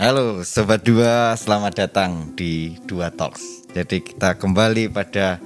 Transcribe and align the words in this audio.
Halo 0.00 0.40
Sobat 0.48 0.80
Dua, 0.80 1.36
selamat 1.36 1.76
datang 1.76 2.32
di 2.32 2.72
Dua 2.88 3.12
Talks. 3.12 3.68
Jadi 3.76 4.00
kita 4.00 4.32
kembali 4.32 4.88
pada 4.88 5.36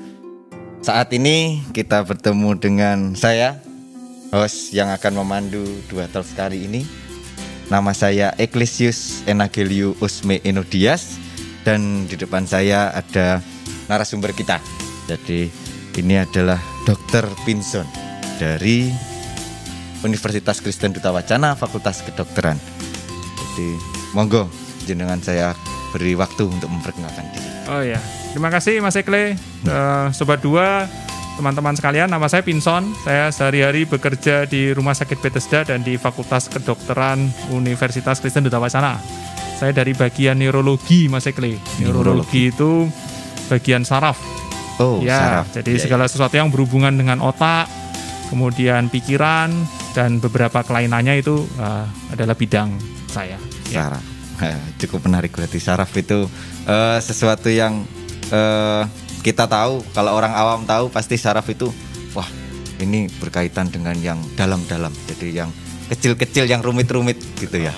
saat 0.78 1.10
ini 1.10 1.58
kita 1.74 2.06
bertemu 2.06 2.54
dengan 2.62 3.18
saya, 3.18 3.58
host 4.30 4.70
yang 4.70 4.94
akan 4.94 5.18
memandu 5.18 5.66
Dua 5.90 6.06
Talks 6.06 6.38
kali 6.38 6.70
ini. 6.70 6.86
Nama 7.66 7.90
saya 7.90 8.30
Ecclesius 8.38 9.26
Enageliu 9.26 9.98
Usme 9.98 10.38
Enodias 10.46 11.18
dan 11.66 12.06
di 12.06 12.14
depan 12.14 12.46
saya 12.46 12.94
ada 12.94 13.42
narasumber 13.90 14.30
kita. 14.38 14.62
Jadi 15.10 15.50
ini 15.98 16.14
adalah 16.14 16.62
Dr. 16.86 17.26
Pinson 17.42 17.90
dari 18.38 18.86
Universitas 20.06 20.62
Kristen 20.62 20.94
Duta 20.94 21.10
Wacana 21.10 21.58
Fakultas 21.58 22.06
Kedokteran. 22.06 22.54
Jadi 23.34 24.03
Monggo 24.14 24.46
jenengan 24.86 25.18
saya 25.18 25.58
beri 25.90 26.14
waktu 26.14 26.46
untuk 26.46 26.70
memperkenalkan 26.70 27.26
diri. 27.34 27.48
Oh 27.66 27.82
ya, 27.82 27.98
terima 28.30 28.48
kasih 28.48 28.78
Mas 28.78 28.94
Ekle, 28.94 29.34
uh, 29.66 30.08
Sobat 30.14 30.38
Dua, 30.38 30.86
teman-teman 31.34 31.74
sekalian. 31.74 32.06
Nama 32.06 32.26
saya 32.30 32.46
Pinson. 32.46 32.94
Saya 33.02 33.30
sehari-hari 33.34 33.88
bekerja 33.88 34.46
di 34.46 34.70
Rumah 34.70 34.94
Sakit 34.94 35.18
Bethesda 35.18 35.66
dan 35.66 35.82
di 35.82 35.98
Fakultas 35.98 36.46
Kedokteran 36.46 37.30
Universitas 37.50 38.22
Kristen 38.22 38.46
Duta 38.46 38.62
Wacana. 38.62 38.98
Saya 39.58 39.70
dari 39.70 39.94
bagian 39.94 40.38
neurologi, 40.38 41.06
Mas 41.06 41.26
Ekle. 41.30 41.58
Neurologi, 41.82 42.50
itu 42.50 42.90
bagian 43.48 43.86
saraf. 43.86 44.18
Oh, 44.82 44.98
ya, 44.98 45.46
saraf. 45.46 45.46
jadi 45.54 45.72
Ya, 45.78 45.82
segala 45.86 46.04
sesuatu 46.10 46.34
yang 46.34 46.50
berhubungan 46.50 46.90
dengan 46.90 47.22
otak, 47.22 47.70
kemudian 48.28 48.90
pikiran 48.90 49.54
dan 49.94 50.18
beberapa 50.18 50.66
kelainannya 50.66 51.22
itu 51.22 51.46
uh, 51.62 51.86
adalah 52.10 52.34
bidang 52.34 52.74
saya. 53.06 53.38
Ya. 53.68 53.88
saraf. 53.88 54.04
Cukup 54.80 55.06
menarik 55.06 55.30
berarti 55.30 55.58
saraf 55.58 55.92
itu 55.94 56.26
eh, 56.64 56.98
sesuatu 56.98 57.48
yang 57.48 57.86
eh, 58.28 58.82
kita 59.22 59.46
tahu 59.46 59.80
kalau 59.92 60.12
orang 60.12 60.32
awam 60.32 60.66
tahu 60.66 60.90
pasti 60.90 61.16
saraf 61.16 61.48
itu 61.48 61.72
wah 62.12 62.28
ini 62.76 63.06
berkaitan 63.22 63.70
dengan 63.70 63.94
yang 63.96 64.18
dalam-dalam 64.34 64.92
jadi 65.08 65.44
yang 65.44 65.50
kecil-kecil 65.88 66.44
yang 66.44 66.60
rumit-rumit 66.60 67.16
gitu 67.38 67.56
ya. 67.62 67.72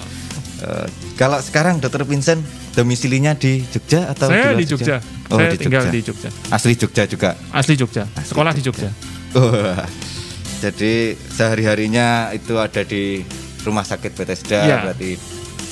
Eh, 0.64 0.86
kalau 1.14 1.36
sekarang 1.38 1.78
Dokter 1.78 2.02
Vincent 2.02 2.40
domisilinya 2.72 3.36
di 3.36 3.60
Jogja 3.68 4.08
atau 4.12 4.28
Saya 4.28 4.52
di 4.52 4.64
Jogja. 4.64 4.96
Oh, 5.28 5.36
saya 5.36 5.52
di 5.52 5.58
tinggal 5.60 5.84
Jogja. 5.84 5.92
di 5.92 6.00
Jogja. 6.02 6.30
Asli 6.48 6.72
Jogja 6.76 7.04
juga. 7.04 7.30
Asli 7.52 7.74
Jogja. 7.76 8.04
Asli 8.16 8.28
Sekolah 8.32 8.52
di 8.52 8.62
Jogja. 8.64 8.88
Jogja. 8.88 9.36
Wah, 9.36 9.84
Jadi 10.64 11.12
sehari-harinya 11.12 12.32
itu 12.32 12.56
ada 12.56 12.80
di 12.80 13.20
rumah 13.60 13.84
sakit 13.84 14.12
Bethesda 14.16 14.64
Iya. 14.64 14.76
berarti 14.88 15.10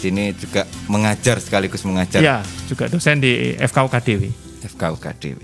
sini 0.05 0.37
juga 0.37 0.69
mengajar 0.93 1.41
sekaligus 1.41 1.81
mengajar 1.89 2.21
Iya, 2.21 2.45
juga 2.69 2.93
dosen 2.93 3.25
di 3.25 3.57
FKUKDW. 3.57 4.29
FKUKDW. 4.69 5.41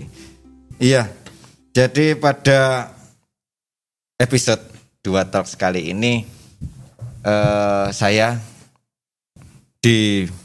Iya. 0.81 1.09
Jadi 1.71 2.19
pada 2.19 2.91
episode 4.19 4.59
2 5.01 5.31
Talks 5.31 5.55
kali 5.55 5.95
ini 5.95 6.27
eh, 7.23 7.87
saya 7.95 8.37
diberikan 9.81 10.37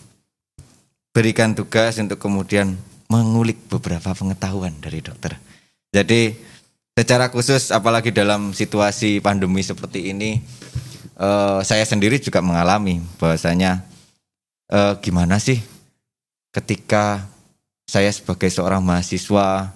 tugas 1.53 1.99
untuk 1.99 2.17
kemudian 2.23 2.79
mengulik 3.11 3.59
beberapa 3.69 4.15
pengetahuan 4.15 4.73
dari 4.79 5.03
dokter. 5.03 5.35
Jadi 5.91 6.33
secara 6.97 7.29
khusus 7.29 7.75
apalagi 7.75 8.15
dalam 8.15 8.55
situasi 8.55 9.21
pandemi 9.21 9.67
seperti 9.67 10.15
ini 10.15 10.41
eh, 11.19 11.61
saya 11.67 11.83
sendiri 11.83 12.23
juga 12.23 12.39
mengalami 12.39 13.03
bahwasanya 13.19 13.96
eh, 14.71 14.95
gimana 15.03 15.39
sih 15.39 15.59
ketika 16.55 17.27
saya 17.87 18.11
sebagai 18.11 18.51
seorang 18.51 18.83
mahasiswa, 18.83 19.71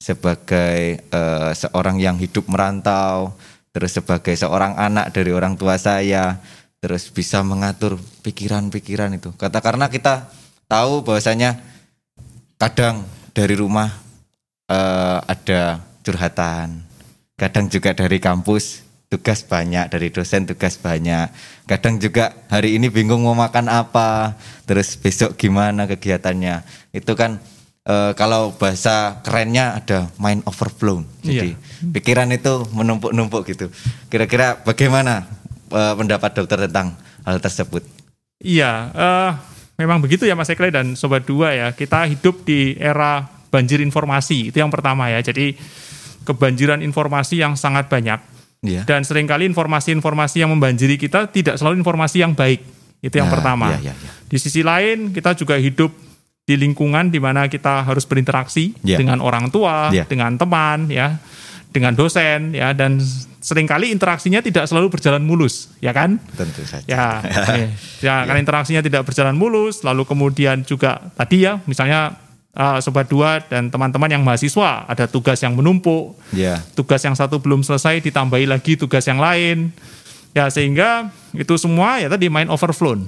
sebagai 0.00 0.98
eh, 0.98 1.50
seorang 1.54 2.00
yang 2.02 2.18
hidup 2.18 2.50
merantau, 2.50 3.36
terus 3.70 3.94
sebagai 3.94 4.34
seorang 4.34 4.74
anak 4.74 5.14
dari 5.14 5.30
orang 5.30 5.54
tua 5.54 5.78
saya, 5.78 6.42
terus 6.82 7.06
bisa 7.12 7.44
mengatur 7.46 8.00
pikiran-pikiran 8.26 9.14
itu. 9.14 9.30
Kata 9.38 9.62
karena 9.62 9.86
kita 9.86 10.26
tahu 10.66 11.06
bahwasanya 11.06 11.60
kadang 12.58 13.06
dari 13.30 13.54
rumah 13.54 13.92
eh, 14.66 15.18
ada 15.22 15.78
curhatan, 16.02 16.82
kadang 17.38 17.70
juga 17.70 17.94
dari 17.94 18.18
kampus 18.18 18.82
tugas 19.12 19.44
banyak 19.44 19.92
dari 19.92 20.08
dosen 20.08 20.48
tugas 20.48 20.80
banyak 20.80 21.28
kadang 21.68 22.00
juga 22.00 22.32
hari 22.48 22.80
ini 22.80 22.88
bingung 22.88 23.20
mau 23.20 23.36
makan 23.36 23.68
apa 23.68 24.40
terus 24.64 24.96
besok 24.96 25.36
gimana 25.36 25.84
kegiatannya 25.84 26.64
itu 26.96 27.12
kan 27.12 27.36
eh, 27.84 28.16
kalau 28.16 28.56
bahasa 28.56 29.20
kerennya 29.20 29.76
ada 29.76 30.08
mind 30.16 30.48
overflow 30.48 31.04
jadi 31.20 31.52
pikiran 31.92 32.32
itu 32.32 32.64
menumpuk-numpuk 32.72 33.44
gitu 33.52 33.68
kira-kira 34.08 34.56
bagaimana 34.64 35.28
eh, 35.68 35.94
pendapat 35.94 36.32
dokter 36.32 36.64
tentang 36.64 36.96
hal 37.28 37.36
tersebut 37.36 37.84
Iya, 38.42 38.90
eh, 38.90 39.30
memang 39.78 40.02
begitu 40.02 40.26
ya 40.26 40.34
Mas 40.34 40.50
Ekle 40.50 40.74
dan 40.74 40.98
Sobat 40.98 41.22
Dua 41.22 41.54
ya. 41.54 41.70
Kita 41.70 42.10
hidup 42.10 42.42
di 42.42 42.74
era 42.74 43.22
banjir 43.54 43.78
informasi, 43.78 44.50
itu 44.50 44.58
yang 44.58 44.68
pertama 44.68 45.06
ya. 45.06 45.22
Jadi 45.22 45.54
kebanjiran 46.26 46.82
informasi 46.82 47.38
yang 47.38 47.54
sangat 47.54 47.86
banyak. 47.86 48.18
Iya. 48.62 48.86
Dan 48.86 49.02
sering 49.02 49.26
kali 49.26 49.42
informasi-informasi 49.50 50.38
yang 50.38 50.50
membanjiri 50.54 50.94
kita 50.94 51.26
tidak 51.28 51.58
selalu 51.58 51.82
informasi 51.82 52.22
yang 52.22 52.30
baik. 52.32 52.62
Itu 53.02 53.18
yang 53.18 53.26
Nah, 53.26 53.34
pertama. 53.34 53.66
iya, 53.74 53.90
iya, 53.90 53.94
iya. 53.98 54.10
Di 54.30 54.38
sisi 54.38 54.62
lain, 54.62 55.10
kita 55.10 55.34
juga 55.34 55.58
hidup 55.58 55.90
di 56.42 56.54
lingkungan 56.54 57.10
di 57.10 57.18
mana 57.18 57.50
kita 57.50 57.82
harus 57.82 58.06
berinteraksi 58.06 58.70
Iya. 58.86 59.02
dengan 59.02 59.18
orang 59.18 59.50
tua, 59.50 59.90
Iya. 59.90 60.06
dengan 60.06 60.38
teman, 60.38 60.86
ya, 60.86 61.18
dengan 61.74 61.98
dosen, 61.98 62.54
ya, 62.54 62.70
dan 62.70 63.02
sering 63.42 63.66
kali 63.66 63.90
interaksinya 63.90 64.38
tidak 64.38 64.70
selalu 64.70 64.94
berjalan 64.94 65.26
mulus, 65.26 65.74
ya 65.82 65.90
kan? 65.90 66.22
tentu 66.38 66.62
saja 66.62 66.86
Ya, 66.86 67.06
eh, 67.58 67.74
ya 67.98 68.22
karena 68.22 68.38
interaksinya 68.38 68.78
tidak 68.78 69.02
berjalan 69.02 69.34
mulus, 69.34 69.82
lalu 69.82 70.06
kemudian 70.06 70.62
juga 70.62 71.02
tadi 71.18 71.42
ya, 71.42 71.58
misalnya 71.66 72.14
eh, 72.52 72.78
sobat 72.84 73.08
dua 73.08 73.40
dan 73.44 73.72
teman-teman 73.72 74.08
yang 74.12 74.22
mahasiswa 74.22 74.84
ada 74.88 75.08
tugas 75.08 75.40
yang 75.40 75.56
menumpuk, 75.56 76.16
ya 76.32 76.60
tugas 76.76 77.00
yang 77.02 77.16
satu 77.16 77.40
belum 77.40 77.64
selesai 77.64 78.04
ditambahi 78.04 78.46
lagi 78.48 78.76
tugas 78.76 79.04
yang 79.08 79.20
lain, 79.20 79.72
ya 80.36 80.48
sehingga 80.52 81.12
itu 81.32 81.54
semua 81.56 82.00
ya 82.00 82.12
tadi 82.12 82.28
main 82.28 82.48
overflow. 82.52 83.00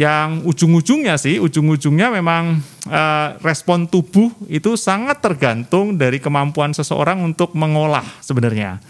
Yang 0.00 0.48
ujung-ujungnya 0.48 1.20
sih, 1.20 1.36
ujung-ujungnya 1.36 2.08
memang 2.08 2.64
eh, 2.88 3.28
respon 3.44 3.84
tubuh 3.84 4.32
itu 4.48 4.72
sangat 4.78 5.20
tergantung 5.20 6.00
dari 6.00 6.16
kemampuan 6.16 6.72
seseorang 6.72 7.20
untuk 7.20 7.52
mengolah 7.52 8.06
sebenarnya 8.24 8.80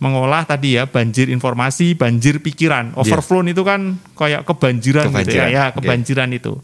mengolah 0.00 0.48
tadi 0.48 0.80
ya 0.80 0.88
banjir 0.88 1.28
informasi, 1.28 1.92
banjir 1.92 2.40
pikiran. 2.40 2.96
Overflow 2.96 3.44
itu 3.44 3.60
kan 3.60 4.00
kayak 4.16 4.48
kebanjiran, 4.48 5.12
gitu 5.12 5.36
ya, 5.36 5.44
Kebanjiran, 5.44 5.48
ya 5.52 5.64
kebanjiran 5.76 6.28
itu. 6.32 6.56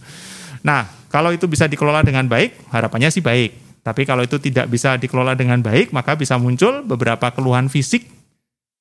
Nah, 0.66 0.82
kalau 1.06 1.30
itu 1.30 1.46
bisa 1.46 1.70
dikelola 1.70 2.02
dengan 2.02 2.26
baik, 2.26 2.74
harapannya 2.74 3.14
sih 3.14 3.22
baik. 3.22 3.80
Tapi 3.86 4.02
kalau 4.02 4.26
itu 4.26 4.42
tidak 4.42 4.66
bisa 4.66 4.98
dikelola 4.98 5.38
dengan 5.38 5.62
baik, 5.62 5.94
maka 5.94 6.18
bisa 6.18 6.34
muncul 6.42 6.82
beberapa 6.82 7.30
keluhan 7.30 7.70
fisik, 7.70 8.02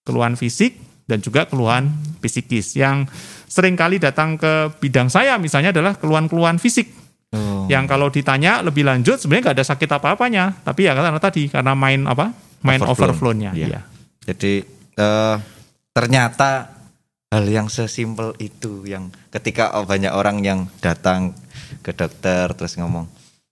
keluhan 0.01 0.34
fisik 0.34 0.81
dan 1.06 1.22
juga 1.22 1.45
keluhan 1.45 1.94
psikis 2.18 2.74
yang 2.74 3.06
sering 3.45 3.78
kali 3.78 4.01
datang 4.01 4.41
ke 4.41 4.74
bidang 4.81 5.06
saya 5.06 5.38
misalnya 5.38 5.69
adalah 5.69 5.94
keluhan-keluhan 5.95 6.57
fisik 6.57 6.90
Oh, 7.35 7.66
yang 7.68 7.84
kalau 7.90 8.07
ditanya 8.07 8.63
lebih 8.63 8.85
lanjut 8.88 9.19
sebenarnya 9.19 9.51
nggak 9.51 9.57
ada 9.59 9.68
sakit 9.68 9.90
apa-apanya 9.97 10.62
tapi 10.62 10.88
ya 10.88 10.95
karena 10.95 11.19
tadi 11.19 11.51
karena 11.51 11.74
main 11.75 12.06
apa 12.07 12.31
main 12.63 12.79
Overflow. 12.79 13.12
overflow-nya 13.12 13.51
Iya. 13.51 13.66
iya. 13.68 13.81
Jadi 14.24 14.63
eh, 14.95 15.35
ternyata 15.91 16.69
hal 17.34 17.45
yang 17.50 17.68
sesimpel 17.68 18.38
itu 18.39 18.88
yang 18.88 19.12
ketika 19.33 19.74
banyak 19.83 20.13
orang 20.15 20.39
yang 20.45 20.59
datang 20.80 21.36
ke 21.85 21.93
dokter 21.93 22.49
terus 22.57 22.73
ngomong, 22.81 23.05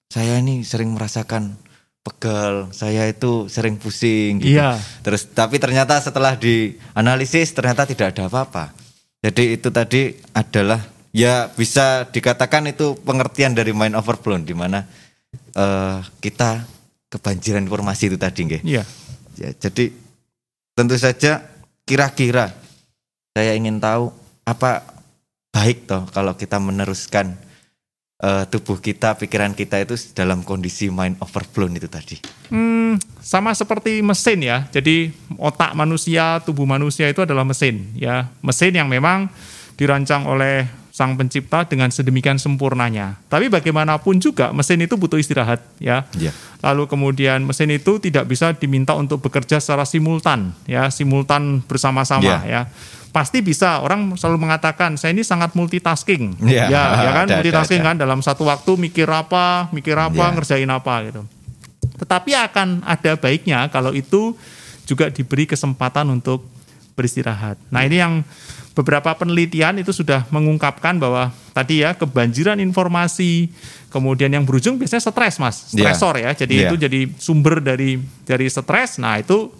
saya 0.09 0.41
ini 0.41 0.65
sering 0.65 0.89
merasakan 0.97 1.53
pegal, 2.01 2.73
saya 2.75 3.07
itu 3.07 3.47
sering 3.47 3.77
pusing 3.77 4.41
gitu. 4.41 4.57
Iya. 4.57 4.75
Terus 5.05 5.29
tapi 5.31 5.61
ternyata 5.61 6.01
setelah 6.01 6.33
dianalisis 6.33 7.53
ternyata 7.53 7.85
tidak 7.85 8.17
ada 8.17 8.27
apa-apa. 8.27 8.73
Jadi 9.23 9.55
itu 9.55 9.71
tadi 9.71 10.17
adalah 10.35 10.83
ya 11.15 11.47
bisa 11.53 12.09
dikatakan 12.11 12.73
itu 12.73 12.99
pengertian 13.05 13.55
dari 13.55 13.71
mind 13.71 13.95
overflow 13.95 14.35
di 14.41 14.51
mana 14.51 14.83
eh, 15.55 15.97
kita 16.19 16.67
kebanjiran 17.07 17.63
informasi 17.63 18.11
itu 18.11 18.17
tadi 18.19 18.39
nggih. 18.49 18.61
Iya. 18.67 18.83
Ya, 19.33 19.49
jadi 19.55 19.89
tentu 20.75 20.99
saja 20.99 21.41
kira-kira 21.87 22.53
saya 23.33 23.57
ingin 23.57 23.81
tahu 23.81 24.13
apa 24.45 24.85
baik 25.55 25.87
toh 25.87 26.05
kalau 26.11 26.35
kita 26.35 26.59
meneruskan 26.59 27.33
eh, 28.23 28.43
tubuh 28.47 28.79
kita, 28.79 29.19
pikiran 29.19 29.51
kita 29.51 29.83
itu 29.83 29.99
dalam 30.15 30.47
kondisi 30.47 30.87
mind 30.87 31.19
overflow 31.19 31.67
itu 31.67 31.91
tadi. 31.91 32.17
Hmm, 32.47 32.95
sama 33.19 33.51
seperti 33.51 33.99
mesin 33.99 34.39
ya. 34.39 34.63
Jadi 34.71 35.11
otak 35.35 35.75
manusia, 35.75 36.39
tubuh 36.47 36.63
manusia 36.63 37.11
itu 37.11 37.19
adalah 37.19 37.43
mesin 37.43 37.91
ya. 37.99 38.31
Mesin 38.39 38.71
yang 38.71 38.87
memang 38.87 39.27
dirancang 39.75 40.23
oleh 40.29 40.69
sang 40.93 41.17
pencipta 41.17 41.65
dengan 41.65 41.89
sedemikian 41.89 42.37
sempurnanya. 42.37 43.17
Tapi 43.25 43.49
bagaimanapun 43.49 44.21
juga 44.21 44.53
mesin 44.53 44.77
itu 44.85 44.93
butuh 44.93 45.17
istirahat 45.17 45.65
ya. 45.81 46.05
Ya. 46.21 46.29
Lalu 46.61 46.85
kemudian 46.85 47.41
mesin 47.41 47.73
itu 47.73 47.97
tidak 47.97 48.29
bisa 48.29 48.53
diminta 48.53 48.93
untuk 48.93 49.17
bekerja 49.25 49.57
secara 49.57 49.89
simultan 49.89 50.53
ya, 50.69 50.93
simultan 50.93 51.65
bersama-sama 51.65 52.21
Ya. 52.21 52.39
ya. 52.45 52.61
Pasti 53.13 53.45
bisa. 53.45 53.77
Orang 53.77 54.17
selalu 54.17 54.41
mengatakan 54.41 54.97
saya 54.97 55.13
ini 55.13 55.21
sangat 55.21 55.53
multitasking. 55.53 56.33
Ya, 56.41 56.65
ya, 56.65 56.83
ya 56.97 57.11
kan 57.13 57.25
ada, 57.29 57.33
multitasking 57.37 57.79
ada. 57.79 57.93
kan 57.93 58.01
dalam 58.01 58.19
satu 58.19 58.43
waktu 58.43 58.73
mikir 58.75 59.05
apa, 59.05 59.69
mikir 59.69 59.93
apa, 59.93 60.17
Ya. 60.17 60.33
ngerjain 60.33 60.67
apa 60.67 60.93
gitu. 61.05 61.21
Tetapi 61.93 62.33
akan 62.33 62.81
ada 62.81 63.13
baiknya 63.13 63.69
kalau 63.69 63.93
itu 63.93 64.33
juga 64.83 65.07
diberi 65.07 65.45
kesempatan 65.45 66.09
untuk 66.09 66.41
beristirahat. 66.97 67.61
Nah 67.69 67.85
ini 67.85 68.01
yang 68.01 68.25
beberapa 68.73 69.13
penelitian 69.13 69.77
itu 69.77 69.93
sudah 69.93 70.25
mengungkapkan 70.27 70.97
bahwa 70.97 71.29
tadi 71.53 71.85
ya 71.85 71.93
kebanjiran 71.93 72.57
informasi, 72.57 73.53
kemudian 73.93 74.33
yang 74.33 74.41
berujung 74.41 74.81
biasanya 74.81 75.05
stres 75.05 75.37
mas, 75.37 75.69
Iya. 75.69 75.93
stresor 75.93 76.17
ya. 76.17 76.33
Jadi 76.33 76.53
Iya. 76.57 76.65
itu 76.65 76.75
jadi 76.81 76.99
sumber 77.21 77.61
dari 77.61 78.01
dari 78.25 78.49
stres. 78.49 78.97
Nah 78.97 79.21
itu 79.21 79.53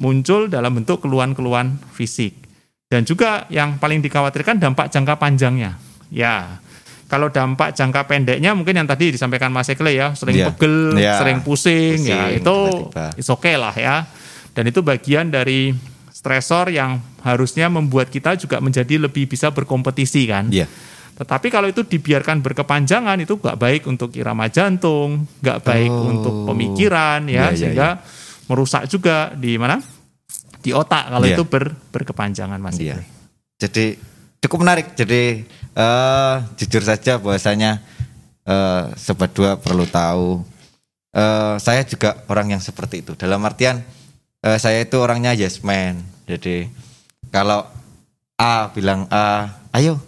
muncul 0.00 0.48
dalam 0.48 0.72
bentuk 0.72 1.04
keluhan-keluhan 1.04 1.76
fisik. 1.92 2.47
Dan 2.88 3.04
juga 3.04 3.44
yang 3.52 3.76
paling 3.76 4.00
dikhawatirkan 4.00 4.56
dampak 4.56 4.88
jangka 4.88 5.20
panjangnya. 5.20 5.76
Ya, 6.08 6.56
kalau 7.04 7.28
dampak 7.28 7.76
jangka 7.76 8.08
pendeknya 8.08 8.56
mungkin 8.56 8.80
yang 8.80 8.88
tadi 8.88 9.12
disampaikan 9.12 9.52
Mas 9.52 9.68
Ekle 9.68 9.92
ya, 9.92 10.16
sering 10.16 10.40
Iya. 10.40 10.46
pegel, 10.48 10.96
Iya. 10.96 11.20
sering 11.20 11.44
pusing, 11.44 12.00
ya 12.00 12.32
Pusing, 12.32 12.40
itu 12.40 12.56
tiba-tiba. 12.88 13.06
it's 13.20 13.28
okay 13.28 13.60
lah 13.60 13.76
ya. 13.76 14.08
Dan 14.56 14.72
itu 14.72 14.80
bagian 14.80 15.28
dari 15.28 15.76
stresor 16.08 16.72
yang 16.72 16.96
harusnya 17.20 17.68
membuat 17.68 18.08
kita 18.08 18.40
juga 18.40 18.56
menjadi 18.56 18.96
lebih 18.96 19.28
bisa 19.28 19.52
berkompetisi 19.52 20.24
kan. 20.24 20.48
Iya. 20.48 20.64
Tetapi 21.12 21.52
kalau 21.52 21.68
itu 21.68 21.84
dibiarkan 21.84 22.40
berkepanjangan 22.40 23.20
itu 23.20 23.36
nggak 23.36 23.58
baik 23.60 23.82
untuk 23.84 24.16
irama 24.16 24.48
jantung, 24.48 25.28
nggak 25.44 25.60
baik 25.60 25.92
Oh. 25.92 26.08
untuk 26.08 26.34
pemikiran 26.48 27.28
ya, 27.28 27.28
Iya, 27.28 27.44
iya, 27.44 27.52
sehingga 27.52 27.88
merusak 28.48 28.88
juga 28.88 29.36
di 29.36 29.60
mana? 29.60 29.76
Di 30.58 30.74
otak 30.74 31.10
kalau 31.12 31.26
Iya. 31.26 31.36
itu 31.38 31.44
ber, 31.46 31.74
berkepanjangan 31.94 32.58
Mas. 32.58 32.76
Ikle. 32.76 33.04
Jadi 33.58 33.94
cukup 34.42 34.66
menarik. 34.66 34.94
Jadi 34.94 35.46
eh 35.78 36.34
jujur 36.58 36.82
saja 36.82 37.18
bahwasanya 37.18 37.78
eh 38.42 38.82
sobat 38.98 39.30
dua 39.34 39.54
perlu 39.58 39.86
tahu 39.86 40.42
eh 41.14 41.54
saya 41.62 41.82
juga 41.86 42.18
orang 42.26 42.58
yang 42.58 42.62
seperti 42.62 43.02
itu. 43.06 43.14
Dalam 43.14 43.42
artian 43.46 43.82
eh 44.42 44.58
saya 44.58 44.82
itu 44.82 44.98
orangnya 44.98 45.34
yes 45.34 45.62
man. 45.62 46.02
Jadi 46.26 46.68
kalau 47.30 47.64
A 48.38 48.70
bilang 48.70 49.10
A, 49.10 49.50
ayo 49.74 49.98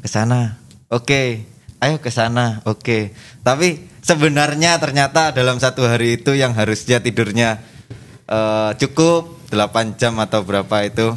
ke 0.00 0.08
sana. 0.08 0.56
Oke. 0.88 1.44
Ayo 1.84 2.00
ke 2.00 2.08
sana. 2.08 2.64
Oke. 2.64 3.12
Tapi 3.44 3.76
sebenarnya 4.00 4.80
ternyata 4.80 5.36
dalam 5.36 5.60
satu 5.60 5.84
hari 5.84 6.16
itu 6.16 6.32
yang 6.32 6.56
harusnya 6.56 6.96
tidurnya 7.04 7.60
eh, 8.24 8.70
cukup 8.80 9.43
8 9.54 9.96
jam 9.96 10.18
atau 10.18 10.42
berapa 10.42 10.76
itu 10.84 11.14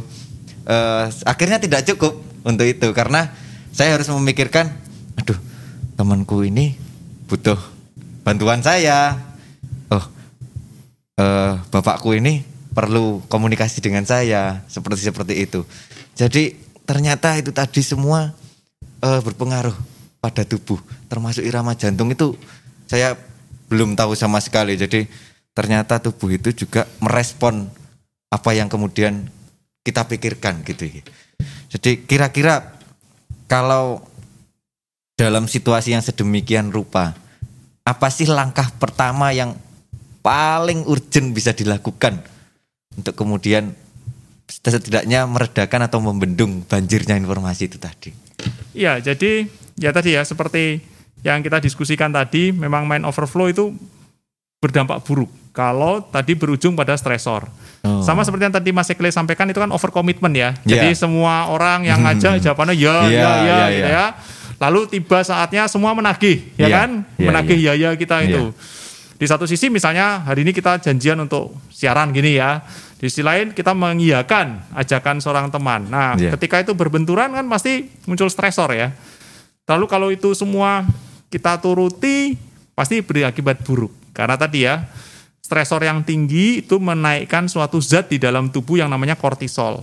eh, 0.69 1.05
akhirnya 1.25 1.57
tidak 1.57 1.83
cukup 1.93 2.21
untuk 2.45 2.63
itu. 2.69 2.87
Karena 2.93 3.33
saya 3.73 3.97
harus 3.97 4.07
memikirkan 4.13 4.69
aduh 5.17 5.37
temanku 5.97 6.45
ini 6.45 6.77
butuh 7.27 7.57
bantuan 8.21 8.61
saya. 8.61 9.17
Oh 9.89 10.05
eh, 11.17 11.53
bapakku 11.73 12.13
ini 12.13 12.45
perlu 12.77 13.25
komunikasi 13.25 13.81
dengan 13.81 14.05
saya 14.05 14.61
seperti 14.69 15.09
seperti 15.09 15.33
itu. 15.41 15.65
Jadi 16.13 16.53
ternyata 16.85 17.35
itu 17.35 17.49
tadi 17.49 17.81
semua 17.81 18.31
eh, 19.01 19.21
berpengaruh 19.25 19.73
pada 20.21 20.45
tubuh 20.45 20.81
termasuk 21.09 21.45
irama 21.45 21.77
jantung 21.77 22.09
itu 22.13 22.37
saya 22.85 23.17
belum 23.67 23.97
tahu 23.97 24.15
sama 24.15 24.39
sekali. 24.39 24.79
Jadi 24.79 25.05
ternyata 25.51 25.97
tubuh 25.97 26.31
itu 26.31 26.53
juga 26.53 26.85
merespon 27.01 27.67
apa 28.27 28.51
yang 28.51 28.67
kemudian 28.67 29.27
kita 29.83 30.03
pikirkan 30.07 30.63
gitu 30.67 30.89
jadi 31.71 31.91
kira-kira 32.03 32.75
kalau 33.47 34.03
dalam 35.17 35.47
situasi 35.47 35.95
yang 35.95 36.03
sedemikian 36.03 36.69
rupa 36.69 37.15
apa 37.87 38.07
sih 38.11 38.27
langkah 38.27 38.67
pertama 38.75 39.31
yang 39.31 39.55
paling 40.19 40.83
urgent 40.83 41.31
bisa 41.31 41.55
dilakukan 41.55 42.19
untuk 42.99 43.15
kemudian 43.15 43.71
setidaknya 44.47 45.23
meredakan 45.23 45.87
atau 45.87 46.03
membendung 46.03 46.67
banjirnya 46.67 47.15
informasi 47.15 47.71
itu 47.71 47.77
tadi? 47.79 48.11
Iya, 48.75 48.99
jadi 48.99 49.47
ya 49.79 49.95
tadi 49.95 50.19
ya 50.19 50.27
seperti 50.27 50.83
yang 51.23 51.39
kita 51.43 51.63
diskusikan 51.63 52.11
tadi, 52.11 52.51
memang 52.51 52.83
mind 52.83 53.07
overflow 53.07 53.47
itu 53.47 53.71
berdampak 54.59 55.03
buruk 55.05 55.29
kalau 55.57 56.05
tadi 56.05 56.37
berujung 56.37 56.77
pada 56.77 56.93
stresor. 56.93 57.49
Oh. 57.81 58.05
Sama 58.05 58.21
seperti 58.21 58.45
yang 58.45 58.53
tadi 58.53 58.69
Mas 58.69 58.93
Ekle 58.93 59.09
sampaikan 59.09 59.49
itu 59.49 59.57
kan 59.57 59.73
over 59.73 59.89
commitment 59.89 60.37
ya. 60.37 60.53
Jadi 60.61 60.93
Iya. 60.93 61.01
semua 61.01 61.49
orang 61.49 61.81
yang 61.81 62.05
ngajak 62.05 62.37
jawabannya 62.45 62.77
ya, 62.77 62.93
Iya, 62.93 62.93
ya, 62.93 63.09
ya, 63.09 63.25
iya, 63.41 63.57
gitu 63.73 63.89
iya. 63.89 63.89
ya. 63.89 64.05
Lalu 64.61 64.79
tiba 64.93 65.25
saatnya 65.25 65.65
semua 65.65 65.97
menagih, 65.97 66.53
ya 66.61 66.69
Iya, 66.69 66.77
kan? 66.77 66.89
iya, 67.17 67.25
menagih 67.25 67.57
iya. 67.57 67.73
ya, 67.73 67.89
ya 67.89 67.97
kita 67.97 68.21
itu. 68.21 68.53
Di 69.17 69.25
satu 69.25 69.49
sisi 69.49 69.73
misalnya 69.73 70.21
hari 70.29 70.45
ini 70.45 70.53
kita 70.53 70.77
janjian 70.77 71.17
untuk 71.17 71.57
siaran 71.73 72.13
gini 72.13 72.37
ya. 72.37 72.61
Di 73.01 73.09
sisi 73.09 73.25
lain 73.25 73.49
kita 73.57 73.73
mengiyakan 73.73 74.77
ajakan 74.77 75.17
seorang 75.17 75.49
teman. 75.49 75.89
Nah, 75.89 76.13
Iya. 76.21 76.37
ketika 76.37 76.61
itu 76.61 76.77
berbenturan 76.77 77.33
kan 77.33 77.45
pasti 77.49 77.89
muncul 78.05 78.29
stresor 78.29 78.77
ya. 78.77 78.93
Lalu 79.65 79.85
kalau 79.89 80.13
itu 80.13 80.37
semua 80.37 80.85
kita 81.33 81.57
turuti 81.57 82.37
pasti 82.77 83.01
berakibat 83.01 83.65
buruk. 83.65 83.89
Karena 84.13 84.37
tadi 84.37 84.65
ya, 84.69 84.85
stresor 85.47 85.79
yang 85.79 86.03
tinggi 86.03 86.59
itu 86.59 86.75
menaikkan 86.75 87.47
suatu 87.47 87.79
zat 87.79 88.11
di 88.11 88.19
dalam 88.19 88.51
tubuh 88.51 88.83
yang 88.83 88.91
namanya 88.91 89.15
kortisol. 89.15 89.79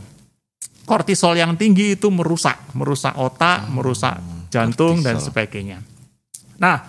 Kortisol 0.84 1.40
yang 1.40 1.56
tinggi 1.56 1.96
itu 1.96 2.12
merusak, 2.12 2.76
merusak 2.76 3.16
otak, 3.16 3.72
merusak 3.72 4.20
jantung 4.52 5.00
dan 5.00 5.16
kortisol. 5.16 5.32
sebagainya. 5.32 5.80
Nah, 6.60 6.84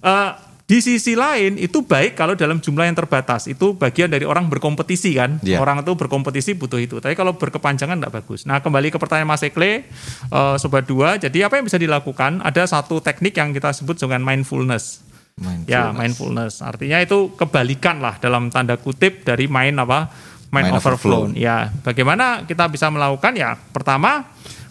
eh, 0.00 0.30
di 0.64 0.80
sisi 0.82 1.12
lain 1.14 1.60
itu 1.60 1.84
baik 1.84 2.16
kalau 2.16 2.32
dalam 2.32 2.56
jumlah 2.58 2.88
yang 2.88 2.96
terbatas. 2.96 3.46
Itu 3.52 3.76
bagian 3.76 4.08
dari 4.08 4.24
orang 4.24 4.48
berkompetisi 4.48 5.12
kan. 5.14 5.36
Iya. 5.44 5.60
Orang 5.60 5.84
itu 5.84 5.92
berkompetisi 5.94 6.56
butuh 6.56 6.80
itu. 6.80 6.96
Tapi 6.98 7.14
kalau 7.14 7.36
berkepanjangan 7.36 8.00
tidak 8.00 8.16
bagus. 8.16 8.48
Nah 8.48 8.64
kembali 8.64 8.90
ke 8.90 8.98
pertanyaan 8.98 9.28
Mas 9.28 9.44
Ekle, 9.44 9.86
eh, 10.32 10.56
Sobat 10.56 10.88
Dua. 10.88 11.20
Jadi 11.20 11.44
apa 11.44 11.60
yang 11.60 11.68
bisa 11.68 11.76
dilakukan? 11.76 12.40
Ada 12.40 12.66
satu 12.66 12.98
teknik 12.98 13.36
yang 13.36 13.52
kita 13.52 13.76
sebut 13.76 14.00
dengan 14.00 14.24
mindfulness. 14.24 15.05
Ya, 15.68 15.92
mindfulness. 15.92 16.64
Artinya 16.64 16.96
itu 16.96 17.28
kebalikan 17.36 18.00
lah 18.00 18.16
dalam 18.16 18.48
tanda 18.48 18.80
kutip 18.80 19.20
dari 19.20 19.44
mind 19.44 19.76
apa? 19.84 20.08
Mind, 20.48 20.72
Mind 20.72 20.80
overflow. 20.80 21.28
overflow. 21.28 21.36
Ya, 21.36 21.68
bagaimana 21.84 22.48
kita 22.48 22.64
bisa 22.72 22.88
melakukan? 22.88 23.36
Ya, 23.36 23.60
pertama 23.76 24.24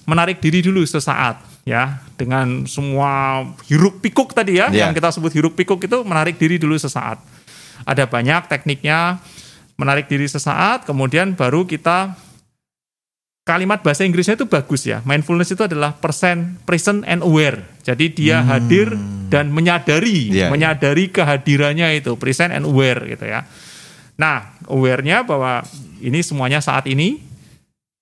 menarik 0.09 0.41
diri 0.41 0.65
dulu 0.65 0.81
sesaat 0.81 1.37
ya 1.65 2.01
dengan 2.17 2.65
semua 2.65 3.41
hiruk 3.69 4.01
pikuk 4.01 4.33
tadi 4.33 4.57
ya 4.57 4.69
Ya. 4.69 4.85
yang 4.89 4.93
kita 4.93 5.09
sebut 5.13 5.33
hiruk 5.33 5.53
pikuk 5.53 5.81
itu 5.85 6.01
menarik 6.01 6.41
diri 6.41 6.57
dulu 6.57 6.73
sesaat. 6.77 7.21
Ada 7.85 8.09
banyak 8.09 8.49
tekniknya 8.49 9.21
menarik 9.77 10.09
diri 10.09 10.25
sesaat 10.25 10.89
kemudian 10.89 11.37
baru 11.37 11.69
kita 11.69 12.17
kalimat 13.45 13.85
bahasa 13.85 14.01
Inggrisnya 14.01 14.33
itu 14.33 14.49
bagus 14.49 14.81
ya. 14.85 15.05
Mindfulness 15.05 15.53
itu 15.53 15.61
adalah 15.61 15.93
persen 15.93 16.57
present 16.65 17.05
and 17.05 17.21
aware. 17.21 17.61
Jadi 17.85 18.05
dia 18.17 18.41
hadir 18.41 18.97
dan 19.29 19.53
menyadari, 19.53 20.33
iya. 20.33 20.49
menyadari 20.49 21.13
kehadirannya 21.13 22.01
itu 22.01 22.17
present 22.17 22.49
and 22.49 22.65
aware 22.65 23.05
gitu 23.05 23.29
ya. 23.29 23.45
Nah, 24.17 24.57
aware-nya 24.65 25.21
bahwa 25.21 25.61
ini 26.01 26.25
semuanya 26.25 26.65
saat 26.65 26.89
ini 26.89 27.21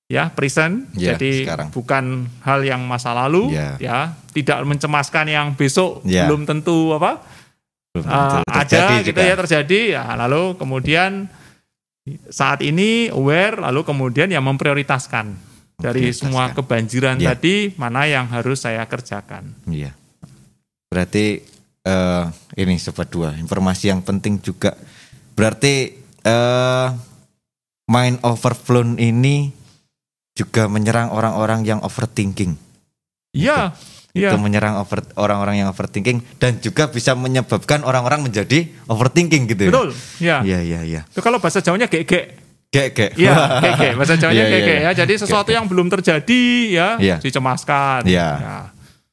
ya 0.08 0.32
present. 0.32 0.88
Iya, 0.96 1.20
jadi 1.20 1.32
sekarang. 1.44 1.68
bukan 1.76 2.06
hal 2.48 2.64
yang 2.64 2.80
masa 2.88 3.12
lalu 3.12 3.52
Iya. 3.52 3.76
ya, 3.82 3.98
tidak 4.32 4.64
mencemaskan 4.64 5.28
yang 5.28 5.48
besok 5.60 6.00
Iya. 6.08 6.32
belum 6.32 6.48
tentu 6.48 6.96
apa 6.96 7.20
Belum 7.92 8.06
uh, 8.08 8.14
tentu 8.14 8.38
ada 8.48 8.62
terjadi 8.64 8.96
gitu 9.04 9.20
juga. 9.20 9.28
ya 9.28 9.36
terjadi 9.36 9.80
ya 10.00 10.04
lalu 10.16 10.44
kemudian 10.56 11.12
saat 12.28 12.60
ini 12.64 13.08
aware 13.12 13.60
lalu 13.60 13.84
kemudian 13.84 14.28
ya 14.28 14.40
memprioritaskan 14.40 15.53
dari 15.76 16.12
semua 16.12 16.52
kebanjiran 16.52 17.18
Ya. 17.18 17.34
tadi 17.34 17.74
mana 17.76 18.06
yang 18.06 18.30
harus 18.30 18.62
saya 18.62 18.86
kerjakan. 18.86 19.54
Iya. 19.66 19.92
Berarti 20.88 21.42
eh 21.84 22.26
ini 22.56 22.80
sobat 22.80 23.10
dua 23.10 23.36
informasi 23.36 23.92
yang 23.92 24.00
penting 24.00 24.40
juga. 24.40 24.78
Berarti 25.34 25.92
eh 26.24 26.88
mind 27.84 28.24
overflow 28.24 28.96
ini 28.96 29.52
juga 30.34 30.66
menyerang 30.66 31.12
orang-orang 31.12 31.62
yang 31.62 31.80
overthinking. 31.82 32.58
Iya, 33.34 33.74
iya. 34.14 34.30
Itu 34.34 34.38
menyerang 34.40 34.78
over- 34.80 35.10
orang-orang 35.14 35.62
yang 35.62 35.70
overthinking 35.70 36.22
dan 36.38 36.58
juga 36.58 36.88
bisa 36.88 37.14
menyebabkan 37.14 37.82
orang-orang 37.82 38.24
menjadi 38.24 38.70
overthinking 38.88 39.50
gitu. 39.50 39.68
ya? 39.68 39.72
Betul. 39.74 39.90
Ya. 40.22 40.38
Iya 40.42 40.60
iya 40.62 40.80
iya. 40.86 41.02
Itu 41.10 41.22
kalau 41.22 41.38
bahasa 41.38 41.60
Jawanya 41.60 41.90
gek-gek. 41.90 42.43
Gek. 42.74 43.14
Iya, 43.14 43.38
gek-gek. 43.64 43.94
Bahasa 43.94 44.18
Jawanya 44.18 44.34
Iya, 44.34 44.46
iya, 44.50 44.54
gek-gek 44.58 44.80
iya. 44.82 44.90
ya. 44.90 44.98
Jadi 45.06 45.14
sesuatu 45.22 45.50
yang 45.54 45.70
belum 45.70 45.94
terjadi 45.94 46.44
ya 46.74 46.88
Iya. 46.98 47.16
dicemaskan. 47.22 48.10
Iya. 48.10 48.30
Ya. 48.42 48.58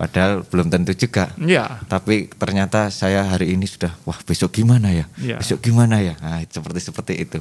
Padahal 0.00 0.40
belum 0.48 0.72
tentu 0.72 0.96
juga. 0.96 1.28
Ya, 1.36 1.76
Tapi 1.84 2.32
ternyata 2.32 2.88
saya 2.88 3.20
hari 3.28 3.52
ini 3.52 3.68
sudah 3.68 3.92
wah 4.08 4.16
besok 4.24 4.56
gimana 4.56 4.88
ya? 4.88 5.04
Iya. 5.20 5.36
Besok 5.36 5.60
gimana 5.60 6.00
ya? 6.00 6.16
Nah, 6.24 6.40
seperti 6.48 6.80
seperti 6.80 7.14
itu. 7.20 7.38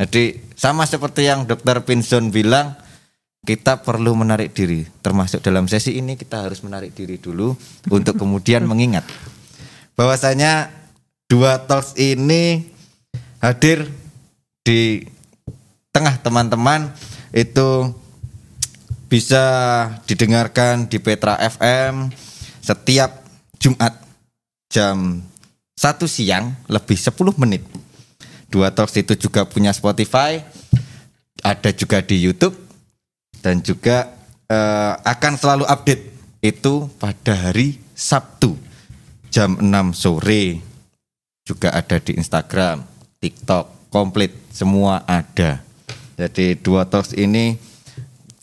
Jadi 0.00 0.40
sama 0.56 0.88
seperti 0.88 1.28
yang 1.28 1.44
Dokter 1.44 1.84
Pinson 1.84 2.32
bilang, 2.32 2.72
kita 3.44 3.84
perlu 3.84 4.16
menarik 4.16 4.56
diri. 4.56 4.88
Termasuk 5.04 5.44
dalam 5.44 5.68
sesi 5.68 6.00
ini 6.00 6.16
kita 6.16 6.48
harus 6.48 6.64
menarik 6.64 6.96
diri 6.96 7.20
dulu 7.20 7.52
untuk 7.92 8.16
kemudian 8.16 8.64
mengingat 8.70 9.04
bahwasanya 9.94 10.72
dua 11.28 11.60
talks 11.68 11.94
ini 12.00 12.64
hadir 13.38 13.86
di 14.64 15.04
tengah 15.94 16.18
teman-teman 16.18 16.90
itu 17.30 17.94
bisa 19.06 19.46
didengarkan 20.10 20.90
di 20.90 20.98
Petra 20.98 21.38
FM 21.38 22.10
setiap 22.58 23.22
Jumat 23.62 23.94
jam 24.66 25.22
1 25.78 26.10
siang 26.10 26.50
lebih 26.66 26.98
10 26.98 27.14
menit. 27.38 27.62
Dua 28.50 28.74
Talks 28.74 28.98
itu 28.98 29.14
juga 29.14 29.46
punya 29.46 29.70
Spotify, 29.70 30.42
ada 31.46 31.70
juga 31.70 32.02
di 32.02 32.18
YouTube 32.18 32.58
dan 33.38 33.62
juga 33.62 34.10
eh, 34.50 34.94
akan 34.98 35.32
selalu 35.38 35.64
update 35.70 36.04
itu 36.42 36.90
pada 36.98 37.38
hari 37.38 37.78
Sabtu 37.94 38.58
jam 39.30 39.62
6 39.62 39.94
sore. 39.94 40.58
Juga 41.44 41.70
ada 41.70 42.02
di 42.02 42.18
Instagram, 42.18 42.82
TikTok, 43.22 43.90
komplit 43.94 44.34
semua 44.50 45.06
ada. 45.06 45.63
Jadi 46.14 46.58
dua 46.58 46.86
Talks 46.86 47.14
ini 47.14 47.58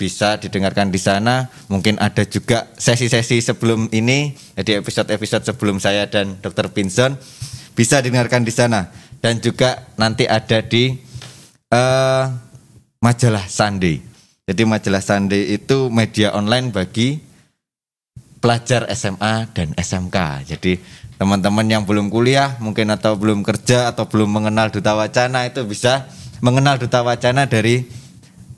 bisa 0.01 0.41
didengarkan 0.41 0.89
di 0.89 0.97
sana. 0.97 1.45
Mungkin 1.69 2.01
ada 2.01 2.25
juga 2.25 2.65
sesi-sesi 2.73 3.37
sebelum 3.37 3.87
ini, 3.93 4.33
jadi 4.57 4.81
episode-episode 4.81 5.45
sebelum 5.45 5.77
saya 5.77 6.09
dan 6.09 6.41
Dr. 6.41 6.73
Pinson 6.73 7.13
bisa 7.77 8.01
didengarkan 8.01 8.41
di 8.41 8.49
sana. 8.49 8.89
Dan 9.21 9.37
juga 9.37 9.85
nanti 10.01 10.25
ada 10.25 10.65
di 10.65 10.97
eh, 11.69 12.23
majalah 12.97 13.45
Sunday. 13.45 14.01
Jadi 14.49 14.61
majalah 14.65 15.05
Sunday 15.05 15.53
itu 15.53 15.93
media 15.93 16.33
online 16.33 16.73
bagi 16.73 17.21
pelajar 18.41 18.89
SMA 18.97 19.53
dan 19.53 19.77
SMK. 19.77 20.17
Jadi 20.49 20.81
teman-teman 21.21 21.69
yang 21.69 21.85
belum 21.85 22.09
kuliah 22.09 22.57
mungkin 22.57 22.89
atau 22.89 23.13
belum 23.13 23.45
kerja 23.45 23.93
atau 23.93 24.09
belum 24.09 24.41
mengenal 24.41 24.73
Duta 24.73 24.97
Wacana 24.97 25.45
itu 25.45 25.61
bisa 25.69 26.09
mengenal 26.41 26.81
Duta 26.81 27.05
Wacana 27.05 27.45
dari 27.45 27.85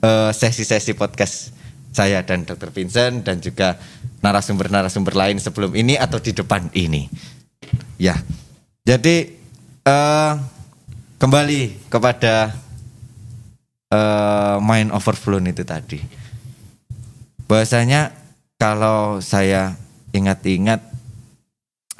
eh, 0.00 0.30
sesi-sesi 0.32 0.96
podcast 0.96 1.52
saya 1.94 2.24
dan 2.26 2.42
Dr. 2.42 2.74
Vincent 2.74 3.22
dan 3.22 3.38
juga 3.38 3.78
narasumber-narasumber 4.24 5.14
lain 5.14 5.38
sebelum 5.38 5.76
ini 5.76 5.94
atau 5.94 6.18
di 6.18 6.34
depan 6.34 6.72
ini. 6.74 7.06
Ya, 8.00 8.18
jadi 8.82 9.30
eh, 9.84 10.32
kembali 11.20 11.92
kepada 11.92 12.56
eh, 13.92 14.56
mind 14.58 14.90
overflow 14.90 15.38
itu 15.44 15.62
tadi. 15.62 16.00
Bahwasanya 17.44 18.16
kalau 18.56 19.20
saya 19.20 19.76
ingat-ingat 20.16 20.80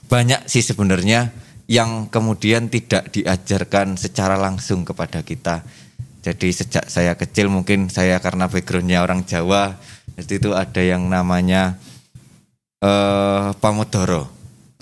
banyak 0.09 0.49
sih 0.49 0.65
sebenarnya 0.65 1.44
yang 1.65 2.13
kemudian 2.13 2.69
tidak 2.69 3.09
diajarkan 3.13 3.97
secara 3.97 4.37
langsung 4.37 4.85
kepada 4.85 5.25
kita. 5.25 5.65
Jadi 6.25 6.49
sejak 6.53 6.89
saya 6.89 7.17
kecil 7.17 7.53
mungkin 7.53 7.93
saya 7.93 8.17
karena 8.21 8.49
backgroundnya 8.49 9.05
orang 9.05 9.29
Jawa, 9.29 9.77
jadi 10.17 10.41
itu 10.41 10.51
ada 10.57 10.81
yang 10.81 11.09
namanya 11.09 11.77
eh 12.81 13.53
pamodoro. 13.61 14.29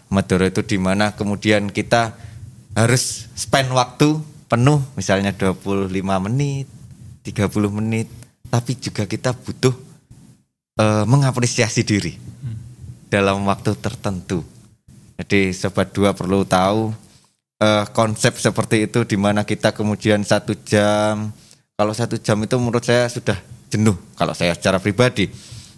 Pamodoro 0.07 0.47
itu 0.47 0.63
di 0.63 0.79
mana 0.79 1.15
kemudian 1.19 1.71
kita 1.71 2.15
harus 2.79 3.27
spend 3.35 3.75
waktu 3.75 4.23
penuh, 4.47 4.85
misalnya 4.95 5.35
25 5.35 5.91
menit, 6.31 6.71
30 7.27 7.51
menit, 7.73 8.07
tapi 8.53 8.77
juga 8.79 9.09
kita 9.09 9.35
butuh 9.35 9.75
eh, 10.79 11.05
mengapresiasi 11.09 11.83
diri 11.83 12.15
dalam 13.13 13.45
waktu 13.49 13.77
tertentu. 13.77 14.52
Jadi 15.21 15.53
sobat 15.53 15.93
dua 15.93 16.17
perlu 16.17 16.45
tahu 16.47 16.93
eh, 17.61 17.85
konsep 17.93 18.37
seperti 18.39 18.91
itu 18.91 19.05
di 19.05 19.17
mana 19.21 19.45
kita 19.47 19.73
kemudian 19.77 20.25
satu 20.25 20.57
jam. 20.65 21.31
Kalau 21.77 21.93
satu 21.97 22.21
jam 22.21 22.39
itu 22.43 22.55
menurut 22.61 22.85
saya 22.85 23.09
sudah 23.09 23.37
jenuh 23.73 23.97
kalau 24.15 24.37
saya 24.37 24.53
secara 24.53 24.77
pribadi. 24.77 25.33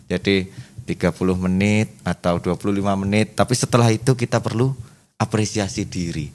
Jadi 0.05 0.51
30 0.85 1.17
menit 1.49 1.89
atau 2.05 2.37
25 2.37 2.61
menit, 3.01 3.33
tapi 3.33 3.57
setelah 3.57 3.89
itu 3.89 4.13
kita 4.13 4.39
perlu 4.45 4.77
apresiasi 5.17 5.89
diri. 5.89 6.29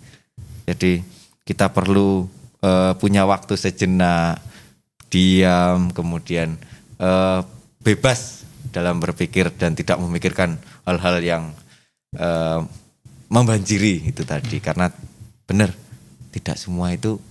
Jadi 0.65 1.01
kita 1.45 1.69
perlu 1.69 2.25
eh, 2.65 2.93
punya 2.97 3.29
waktu 3.29 3.53
sejenak, 3.53 4.41
diam, 5.13 5.93
kemudian 5.93 6.57
eh, 6.97 7.39
bebas 7.81 8.45
dalam 8.69 9.01
berpikir 9.01 9.53
dan 9.53 9.73
tidak 9.73 9.97
memikirkan 10.01 10.57
hal-hal 10.85 11.15
yang 11.21 11.43
eh, 12.17 12.59
membanjiri 13.29 14.09
itu 14.09 14.25
tadi 14.25 14.57
karena 14.57 14.89
benar 15.45 15.71
tidak 16.33 16.57
semua 16.57 16.93
itu 16.93 17.21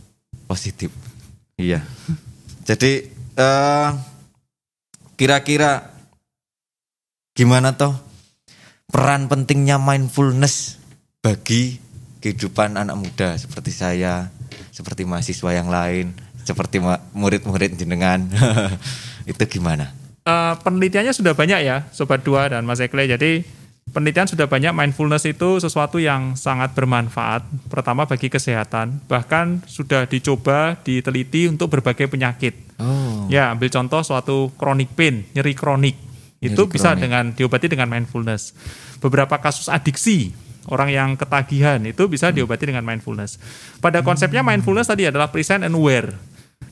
positif. 0.47 0.95
Iya. 1.59 1.83
Jadi 2.63 3.11
eh, 3.35 3.91
kira-kira 5.19 5.91
gimana 7.35 7.75
toh 7.75 7.95
peran 8.89 9.27
pentingnya 9.27 9.77
mindfulness 9.77 10.79
bagi 11.21 11.83
kehidupan 12.23 12.79
anak 12.79 12.97
muda? 12.97 13.35
Seperti 13.35 13.75
saya 13.75 14.31
seperti 14.71 15.03
mahasiswa 15.03 15.51
yang 15.51 15.69
lain 15.69 16.15
seperti 16.49 16.81
murid-murid 17.13 17.77
jenengan. 17.77 18.25
Itu 19.31 19.45
gimana? 19.45 19.93
Eh, 20.25 20.55
penelitiannya 20.65 21.13
sudah 21.13 21.37
banyak 21.37 21.61
ya, 21.61 21.85
Sobat 21.93 22.25
Dua 22.25 22.49
dan 22.49 22.65
Mas 22.65 22.81
Ekle. 22.81 23.05
Jadi 23.05 23.45
penelitian 23.93 24.29
sudah 24.29 24.47
banyak 24.47 24.73
mindfulness 24.73 25.25
itu 25.27 25.59
sesuatu 25.59 25.99
yang 25.99 26.37
sangat 26.37 26.73
bermanfaat. 26.77 27.45
Pertama 27.73 28.05
bagi 28.05 28.29
kesehatan, 28.29 29.05
bahkan 29.09 29.61
sudah 29.65 30.05
dicoba 30.07 30.79
diteliti 30.81 31.49
untuk 31.49 31.73
berbagai 31.73 32.09
penyakit. 32.09 32.55
oh 32.81 33.27
Ya, 33.29 33.53
ambil 33.53 33.69
contoh 33.69 34.01
suatu 34.01 34.49
chronic 34.57 34.97
pain, 34.97 35.29
nyeri 35.37 35.53
kronik. 35.53 35.97
Itu 36.41 36.65
Nyeri 36.65 36.73
bisa 36.73 36.95
kronik. 36.97 37.03
dengan 37.05 37.25
diobati 37.37 37.67
dengan 37.69 37.89
mindfulness. 37.93 38.57
Beberapa 39.05 39.37
kasus 39.37 39.69
adiksi, 39.69 40.33
orang 40.73 40.89
yang 40.89 41.09
ketagihan 41.19 41.77
itu 41.85 42.09
bisa 42.09 42.33
diobati 42.33 42.73
dengan 42.73 42.89
mindfulness. 42.89 43.37
Pada 43.85 44.01
konsepnya 44.01 44.41
mindfulness 44.41 44.89
tadi 44.89 45.05
adalah 45.05 45.29
present 45.29 45.67
and 45.67 45.77
aware. 45.77 46.17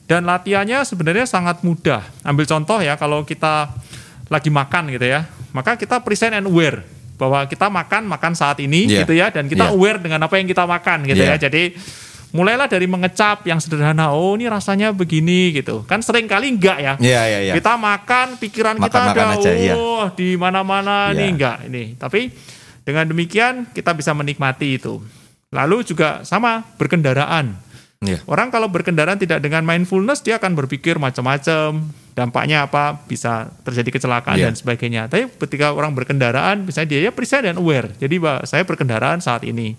Dan 0.07 0.23
latihannya 0.23 0.87
sebenarnya 0.87 1.27
sangat 1.27 1.61
mudah. 1.67 1.99
Ambil 2.23 2.47
contoh 2.47 2.79
ya, 2.79 2.95
kalau 2.95 3.27
kita 3.27 3.69
lagi 4.31 4.47
makan 4.47 4.87
gitu 4.95 5.03
ya, 5.03 5.27
maka 5.51 5.75
kita 5.75 5.99
present 6.01 6.33
and 6.35 6.47
aware 6.47 6.96
bahwa 7.17 7.43
kita 7.49 7.67
makan 7.67 8.05
makan 8.05 8.33
saat 8.33 8.61
ini 8.61 8.85
Iya. 8.85 9.03
gitu 9.03 9.13
ya, 9.17 9.27
dan 9.33 9.49
kita 9.49 9.67
Iya. 9.67 9.73
aware 9.73 9.99
dengan 9.99 10.21
apa 10.21 10.37
yang 10.37 10.45
kita 10.45 10.63
makan 10.63 11.03
gitu 11.03 11.17
Iya. 11.19 11.35
ya. 11.35 11.49
Jadi 11.49 11.63
mulailah 12.29 12.69
dari 12.69 12.85
mengecap 12.85 13.41
yang 13.43 13.57
sederhana. 13.57 14.13
Oh 14.13 14.37
ini 14.37 14.45
rasanya 14.45 14.93
begini 14.93 15.49
gitu. 15.51 15.81
Kan 15.89 16.05
sering 16.05 16.29
kali 16.29 16.53
enggak 16.53 16.77
ya. 16.77 16.93
Iya, 17.01 17.21
iya, 17.25 17.39
iya. 17.49 17.53
Kita 17.57 17.73
makan, 17.75 18.37
pikiran 18.37 18.77
kita 18.77 18.85
Makan-makan 18.85 19.27
ada, 19.33 19.37
aja, 19.41 19.51
iya. 19.57 19.73
oh 19.73 20.05
di 20.13 20.37
mana-mana 20.37 21.09
Iya. 21.11 21.17
nih 21.17 21.27
enggak 21.33 21.57
ini. 21.65 21.83
Tapi 21.97 22.21
dengan 22.85 23.09
demikian 23.09 23.67
kita 23.73 23.91
bisa 23.91 24.13
menikmati 24.13 24.77
itu. 24.77 25.01
Lalu 25.49 25.87
juga 25.87 26.21
sama 26.21 26.63
berkendaraan. 26.75 27.55
Iya. 27.97 28.21
Orang 28.29 28.53
kalau 28.53 28.69
berkendaraan 28.69 29.17
tidak 29.17 29.41
dengan 29.41 29.65
mindfulness 29.65 30.21
dia 30.21 30.37
akan 30.37 30.53
berpikir 30.53 31.01
macam-macam. 31.01 31.81
Dampaknya 32.13 32.65
apa? 32.65 32.97
Bisa 33.05 33.49
terjadi 33.65 33.89
kecelakaan 33.97 34.37
Iya. 34.37 34.49
dan 34.49 34.55
sebagainya. 34.57 35.01
Tapi 35.09 35.29
ketika 35.47 35.73
orang 35.73 35.93
berkendaraan, 35.97 36.65
misalnya 36.65 36.93
dia 36.93 37.09
ya 37.09 37.11
present 37.13 37.45
dan 37.45 37.57
aware. 37.57 37.93
Jadi 37.97 38.17
saya 38.45 38.65
berkendaraan 38.65 39.17
saat 39.17 39.41
ini. 39.45 39.73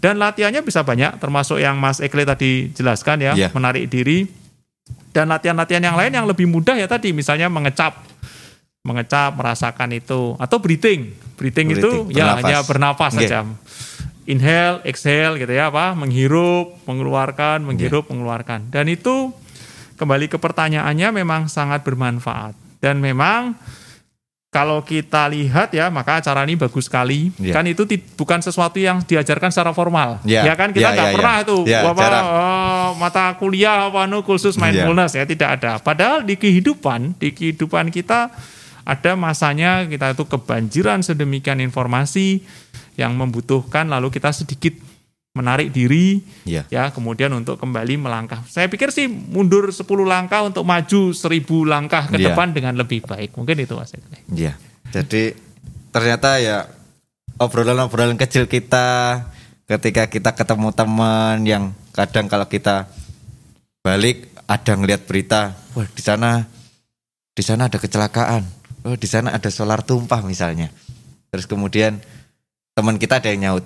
Dan 0.00 0.16
latihannya 0.16 0.64
bisa 0.64 0.80
banyak, 0.80 1.20
termasuk 1.20 1.60
yang 1.60 1.76
Mas 1.76 2.00
Ekle 2.00 2.24
tadi 2.24 2.72
jelaskan 2.72 3.20
ya, 3.20 3.32
Iya. 3.36 3.52
menarik 3.52 3.84
diri. 3.92 4.24
Dan 5.12 5.28
latihan-latihan 5.28 5.84
yang 5.84 5.96
lain 6.00 6.12
yang 6.16 6.24
lebih 6.24 6.48
mudah 6.48 6.72
ya 6.80 6.88
tadi, 6.88 7.12
misalnya 7.12 7.52
mengecap, 7.52 8.00
mengecap, 8.80 9.36
merasakan 9.36 9.92
itu, 9.92 10.36
atau 10.40 10.56
breathing. 10.56 11.12
Breathing, 11.36 11.76
itu 11.76 12.08
Breathing, 12.08 12.16
ya 12.16 12.32
bernafas. 12.32 12.40
hanya 12.44 12.58
bernapas 12.64 13.12
Nggih. 13.12 13.28
saja 13.28 13.38
inhale, 14.30 14.78
exhale 14.86 15.34
gitu 15.36 15.50
ya 15.50 15.68
apa, 15.74 15.98
menghirup, 15.98 16.78
mengeluarkan, 16.86 17.66
menghirup, 17.66 18.06
mengeluarkan. 18.06 18.70
Dan 18.70 18.86
itu 18.86 19.34
kembali 19.98 20.30
ke 20.30 20.38
pertanyaannya 20.38 21.10
memang 21.10 21.50
sangat 21.50 21.82
bermanfaat. 21.82 22.54
Dan 22.78 23.02
memang 23.02 23.58
kalau 24.50 24.82
kita 24.82 25.30
lihat 25.30 25.70
ya, 25.70 25.94
maka 25.94 26.18
acara 26.18 26.42
ini 26.42 26.58
bagus 26.58 26.90
sekali. 26.90 27.30
Iya. 27.38 27.54
Kan 27.54 27.70
itu 27.70 27.86
bukan 28.18 28.42
sesuatu 28.42 28.82
yang 28.82 28.98
diajarkan 28.98 29.54
secara 29.54 29.70
formal. 29.70 30.18
Iya. 30.26 30.42
Ya 30.42 30.54
kan 30.58 30.74
kita 30.74 30.90
Iya, 30.90 30.96
nggak 30.98 31.08
iya, 31.10 31.14
pernah 31.14 31.34
iya. 31.38 31.44
itu 31.46 31.56
Iya, 31.70 31.78
apa 31.86 32.04
eh, 32.10 32.88
mata 32.98 33.24
kuliah 33.38 33.86
apa 33.86 34.10
anu 34.10 34.26
khusus 34.26 34.58
Iya. 34.58 34.62
mindfulness 34.66 35.14
ya 35.14 35.22
tidak 35.22 35.48
ada. 35.62 35.78
Padahal 35.78 36.26
di 36.26 36.34
kehidupan, 36.34 37.14
di 37.22 37.30
kehidupan 37.30 37.94
kita 37.94 38.34
ada 38.82 39.12
masanya 39.14 39.86
kita 39.86 40.18
itu 40.18 40.26
kebanjiran 40.26 40.98
sedemikian 41.06 41.62
informasi 41.62 42.42
yang 43.00 43.16
membutuhkan 43.16 43.88
lalu 43.88 44.12
kita 44.12 44.28
sedikit 44.30 44.76
menarik 45.32 45.72
diri 45.72 46.20
Ya. 46.44 46.66
ya 46.68 46.90
kemudian 46.92 47.30
untuk 47.32 47.56
kembali 47.56 47.96
melangkah. 47.96 48.44
Saya 48.50 48.68
pikir 48.68 48.92
sih 48.92 49.08
mundur 49.08 49.72
10 49.72 49.86
langkah 50.04 50.44
untuk 50.44 50.66
maju 50.68 51.16
1000 51.16 51.64
langkah 51.64 52.10
ke 52.10 52.20
Iya. 52.20 52.34
depan 52.34 52.52
dengan 52.52 52.76
lebih 52.76 53.06
baik. 53.06 53.38
Mungkin 53.38 53.56
itu 53.62 53.72
Mas. 53.72 53.94
Iya. 54.28 54.58
Jadi 54.90 55.32
ternyata 55.94 56.36
ya 56.42 56.66
obrolan-obrolan 57.38 58.20
kecil 58.20 58.50
kita 58.50 59.22
ketika 59.64 60.10
kita 60.10 60.30
ketemu 60.34 60.74
teman 60.74 61.46
yang 61.46 61.64
kadang 61.94 62.26
kalau 62.26 62.44
kita 62.50 62.90
balik 63.80 64.28
ada 64.50 64.72
ngelihat 64.74 65.06
berita, 65.06 65.54
wah 65.78 65.86
di 65.86 66.02
sana 66.02 66.42
di 67.30 67.42
sana 67.46 67.70
ada 67.70 67.78
kecelakaan, 67.78 68.42
oh 68.82 68.98
di 68.98 69.06
sana 69.06 69.30
ada 69.30 69.46
solar 69.48 69.86
tumpah 69.86 70.26
misalnya. 70.26 70.74
Terus 71.30 71.46
kemudian 71.46 72.02
teman 72.80 72.96
kita 72.96 73.20
ada 73.20 73.28
yang 73.28 73.44
nyaut, 73.44 73.64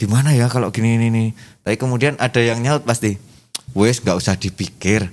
gimana 0.00 0.32
ya 0.32 0.48
kalau 0.48 0.72
gini 0.72 0.96
ini 0.96 1.08
nih. 1.12 1.28
Tapi 1.60 1.76
kemudian 1.76 2.16
ada 2.16 2.40
yang 2.40 2.64
nyaut 2.64 2.88
pasti, 2.88 3.20
wes 3.76 4.00
nggak 4.00 4.16
usah 4.16 4.40
dipikir, 4.40 5.12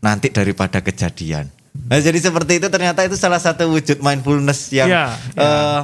nanti 0.00 0.32
daripada 0.32 0.80
kejadian. 0.80 1.52
Nah 1.70 2.00
jadi 2.00 2.16
seperti 2.18 2.58
itu 2.58 2.66
ternyata 2.72 3.04
itu 3.04 3.14
salah 3.20 3.38
satu 3.38 3.68
wujud 3.70 4.00
mindfulness 4.00 4.72
yang 4.74 4.88
Iya, 4.90 5.06
iya. 5.36 5.44
eh, 5.44 5.80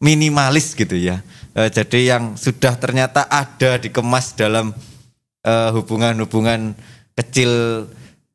minimalis 0.00 0.72
gitu 0.78 0.94
ya. 0.96 1.20
Eh, 1.58 1.68
jadi 1.68 2.16
yang 2.16 2.38
sudah 2.38 2.78
ternyata 2.78 3.26
ada 3.26 3.76
dikemas 3.76 4.38
dalam 4.38 4.70
eh, 5.42 5.70
hubungan-hubungan 5.74 6.72
kecil 7.18 7.84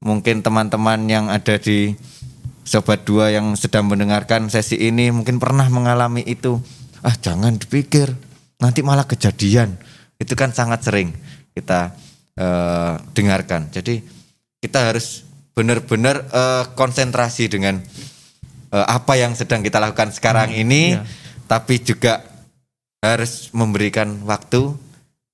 mungkin 0.03 0.45
teman-teman 0.45 1.09
yang 1.09 1.25
ada 1.31 1.57
di 1.57 1.97
sobat 2.65 3.05
dua 3.05 3.29
yang 3.33 3.53
sedang 3.57 3.85
mendengarkan 3.89 4.49
sesi 4.49 4.77
ini 4.77 5.09
mungkin 5.09 5.41
pernah 5.41 5.65
mengalami 5.69 6.21
itu. 6.25 6.61
Ah 7.05 7.13
jangan 7.13 7.53
dipikir 7.61 8.09
nanti 8.57 8.81
malah 8.81 9.05
kejadian. 9.05 9.77
Itu 10.17 10.33
kan 10.33 10.49
sangat 10.49 10.81
sering 10.81 11.13
kita 11.53 11.93
eh, 12.33 12.93
dengarkan. 13.13 13.69
Jadi 13.69 14.01
kita 14.57 14.89
harus 14.89 15.21
benar-benar 15.53 16.25
eh, 16.25 16.65
konsentrasi 16.73 17.45
dengan 17.45 17.77
eh, 18.73 18.85
apa 18.89 19.13
yang 19.21 19.37
sedang 19.37 19.61
kita 19.61 19.77
lakukan 19.77 20.09
sekarang 20.09 20.49
ini, 20.57 20.97
iya. 20.97 21.05
tapi 21.45 21.77
juga 21.85 22.25
harus 23.05 23.53
memberikan 23.53 24.25
waktu, 24.25 24.73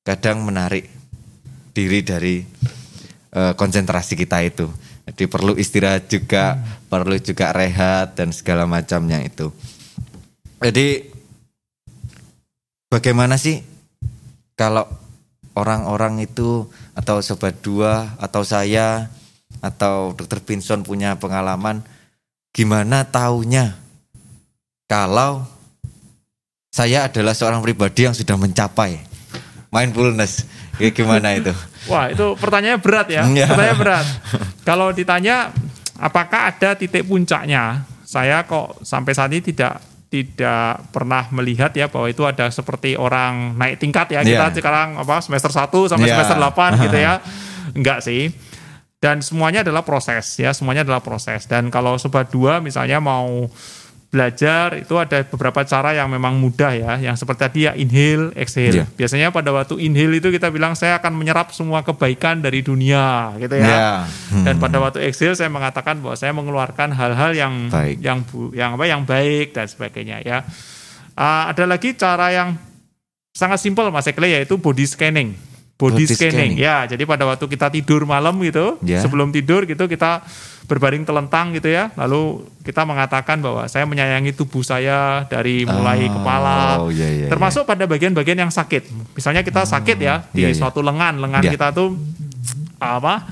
kadang 0.04 0.44
menarik 0.44 0.92
diri 1.72 2.04
dari 2.04 2.44
eh, 3.32 3.54
konsentrasi 3.56 4.20
kita 4.20 4.44
itu. 4.44 4.68
Jadi 5.08 5.24
perlu 5.26 5.56
istirahat 5.56 6.12
juga, 6.12 6.60
perlu 6.92 7.16
juga 7.18 7.56
rehat 7.56 8.20
dan 8.20 8.36
segala 8.36 8.68
macamnya 8.68 9.24
itu. 9.24 9.50
Jadi 10.62 11.11
bagaimana 12.92 13.40
sih 13.40 13.64
kalau 14.60 14.84
orang-orang 15.56 16.28
itu 16.28 16.68
atau 16.92 17.24
sobat 17.24 17.56
dua 17.64 18.14
atau 18.20 18.44
saya 18.44 19.08
atau 19.64 20.12
dokter 20.12 20.44
Pinson 20.44 20.84
punya 20.84 21.16
pengalaman 21.16 21.80
gimana 22.52 23.08
taunya 23.08 23.80
kalau 24.92 25.48
saya 26.72 27.08
adalah 27.08 27.32
seorang 27.32 27.64
pribadi 27.64 28.06
yang 28.06 28.16
sudah 28.16 28.36
mencapai 28.36 29.00
mindfulness 29.72 30.44
Ya, 30.80 30.90
gimana 30.90 31.38
itu 31.38 31.54
Wah, 31.92 32.14
itu 32.14 32.38
pertanyaannya 32.38 32.78
berat 32.78 33.08
ya. 33.10 33.26
Iya. 33.26 33.50
Pertanyaannya 33.50 33.80
berat. 33.82 34.06
Kalau 34.70 34.94
ditanya 34.94 35.50
apakah 35.98 36.54
ada 36.54 36.78
titik 36.78 37.10
puncaknya? 37.10 37.86
Saya 38.06 38.46
kok 38.46 38.86
sampai 38.86 39.18
saat 39.18 39.34
ini 39.34 39.42
tidak 39.42 39.82
tidak 40.12 40.92
pernah 40.92 41.32
melihat 41.32 41.72
ya 41.72 41.88
bahwa 41.88 42.12
itu 42.12 42.28
ada 42.28 42.52
seperti 42.52 43.00
orang 43.00 43.56
naik 43.56 43.80
tingkat 43.80 44.12
ya. 44.12 44.20
Kita 44.28 44.52
Iya. 44.52 44.56
sekarang 44.60 45.00
apa 45.00 45.24
semester 45.24 45.48
1 45.56 45.88
sampai 45.88 46.12
Iya. 46.12 46.20
semester 46.20 46.38
8 46.38 46.76
gitu 46.84 46.98
ya. 47.00 47.24
Enggak 47.72 48.04
sih. 48.04 48.28
Dan 49.02 49.24
semuanya 49.24 49.64
adalah 49.66 49.82
proses 49.88 50.36
ya, 50.38 50.52
semuanya 50.52 50.84
adalah 50.86 51.00
proses. 51.02 51.48
Dan 51.48 51.72
kalau 51.74 51.96
sobat 51.98 52.30
dua 52.30 52.60
misalnya 52.62 53.00
mau 53.02 53.48
belajar 54.12 54.76
itu 54.76 54.92
ada 55.00 55.24
beberapa 55.24 55.64
cara 55.64 55.96
yang 55.96 56.12
memang 56.12 56.36
mudah 56.36 56.76
ya, 56.76 56.94
yang 57.00 57.16
seperti 57.16 57.40
tadi 57.48 57.60
ya 57.64 57.72
inhale, 57.80 58.36
exhale. 58.36 58.84
Iya. 58.84 58.86
Biasanya 59.00 59.32
pada 59.32 59.56
waktu 59.56 59.80
inhale 59.80 60.20
itu 60.20 60.28
kita 60.28 60.52
bilang 60.52 60.76
saya 60.76 61.00
akan 61.00 61.16
menyerap 61.16 61.56
semua 61.56 61.80
kebaikan 61.80 62.44
dari 62.44 62.60
dunia 62.60 63.32
gitu 63.40 63.56
ya. 63.56 63.72
Ya. 63.72 63.92
Hmm. 64.36 64.44
Dan 64.44 64.60
pada 64.60 64.84
waktu 64.84 65.00
exhale 65.08 65.40
saya 65.40 65.48
mengatakan 65.48 66.04
bahwa 66.04 66.20
saya 66.20 66.36
mengeluarkan 66.36 66.92
hal-hal 66.92 67.32
yang 67.32 67.54
Baik. 67.72 68.04
yang 68.04 68.20
bu, 68.28 68.52
yang 68.52 68.76
apa 68.76 68.84
yang 68.84 69.08
baik 69.08 69.56
dan 69.56 69.72
sebagainya 69.72 70.20
ya. 70.28 70.44
Ah, 71.16 71.48
ada 71.48 71.64
lagi 71.64 71.96
cara 71.96 72.36
yang 72.36 72.60
sangat 73.32 73.64
simpel 73.64 73.88
Mas 73.96 74.12
Ekle 74.12 74.28
yaitu 74.28 74.60
body 74.60 74.84
scanning. 74.92 75.40
Body, 75.82 76.06
Body 76.06 76.06
scanning. 76.06 76.54
scanning. 76.54 76.54
Ya, 76.56 76.86
jadi 76.86 77.02
pada 77.04 77.26
waktu 77.26 77.50
kita 77.50 77.74
tidur 77.74 78.06
malam 78.06 78.38
gitu, 78.46 78.78
Ya. 78.86 79.02
sebelum 79.02 79.34
tidur 79.34 79.66
gitu 79.66 79.90
kita 79.90 80.22
berbaring 80.70 81.02
telentang 81.02 81.52
gitu 81.52 81.68
ya. 81.68 81.90
Lalu 81.98 82.46
kita 82.62 82.86
mengatakan 82.86 83.42
bahwa 83.42 83.66
saya 83.66 83.90
menyayangi 83.90 84.32
tubuh 84.32 84.62
saya 84.62 85.26
dari 85.26 85.66
mulai 85.66 86.06
Oh, 86.06 86.22
kepala 86.22 86.58
iya, 86.94 87.08
iya, 87.10 87.28
termasuk 87.28 87.66
pada 87.66 87.90
bagian-bagian 87.90 88.38
yang 88.38 88.54
sakit. 88.54 88.88
Misalnya 89.18 89.42
kita 89.42 89.66
sakit 89.66 89.98
ya 89.98 90.30
di 90.30 90.46
iya, 90.46 90.54
iya. 90.54 90.56
suatu 90.56 90.86
lengan, 90.86 91.18
lengan 91.18 91.42
Iya. 91.42 91.52
kita 91.58 91.68
tuh 91.74 91.98
apa? 92.78 93.26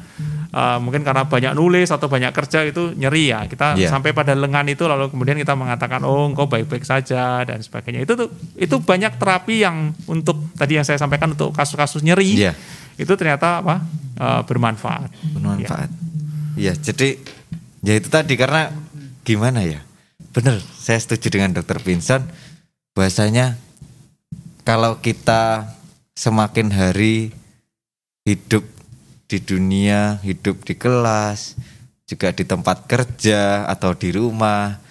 Eh, 0.49 0.77
mungkin 0.81 1.05
karena 1.05 1.25
banyak 1.25 1.53
nulis 1.53 1.89
atau 1.89 2.09
banyak 2.09 2.33
kerja 2.33 2.65
itu 2.65 2.93
nyeri 2.97 3.29
ya. 3.29 3.45
Kita 3.45 3.77
Iya. 3.77 3.89
sampai 3.89 4.11
pada 4.13 4.33
lengan 4.33 4.65
itu 4.65 4.85
lalu 4.85 5.09
kemudian 5.13 5.37
kita 5.37 5.53
mengatakan 5.53 6.01
oh 6.05 6.29
engkau 6.29 6.49
baik-baik 6.49 6.83
saja 6.83 7.45
dan 7.45 7.61
sebagainya. 7.61 8.03
Itu 8.03 8.17
tuh 8.17 8.29
itu 8.57 8.75
banyak 8.81 9.17
terapi 9.21 9.61
yang 9.61 9.93
untuk 10.09 10.53
tadi 10.57 10.77
yang 10.81 10.85
saya 10.85 10.97
sampaikan 10.97 11.33
untuk 11.33 11.53
kasus-kasus 11.53 12.01
nyeri. 12.01 12.35
Iya. 12.37 12.53
Itu 12.99 13.15
ternyata 13.15 13.63
apa? 13.63 13.81
eh, 14.19 14.41
bermanfaat. 14.43 15.09
bermanfaat. 15.37 15.89
Iya, 16.59 16.75
jadi 16.75 17.15
ya 17.79 17.95
itu 17.95 18.11
tadi 18.11 18.35
karena 18.35 18.67
gimana 19.23 19.63
ya? 19.63 19.79
Bener, 20.35 20.59
saya 20.75 20.99
setuju 20.99 21.31
dengan 21.39 21.55
dokter 21.55 21.79
Vincent 21.79 22.27
bahasanya 22.91 23.55
kalau 24.67 24.99
kita 24.99 25.71
semakin 26.13 26.67
hari 26.69 27.31
hidup 28.27 28.67
di 29.29 29.37
dunia, 29.37 30.17
hidup 30.25 30.65
di 30.65 30.73
kelas, 30.73 31.53
juga 32.09 32.33
di 32.33 32.41
tempat 32.41 32.89
kerja 32.89 33.69
atau 33.69 33.93
di 33.93 34.09
rumah 34.09 34.81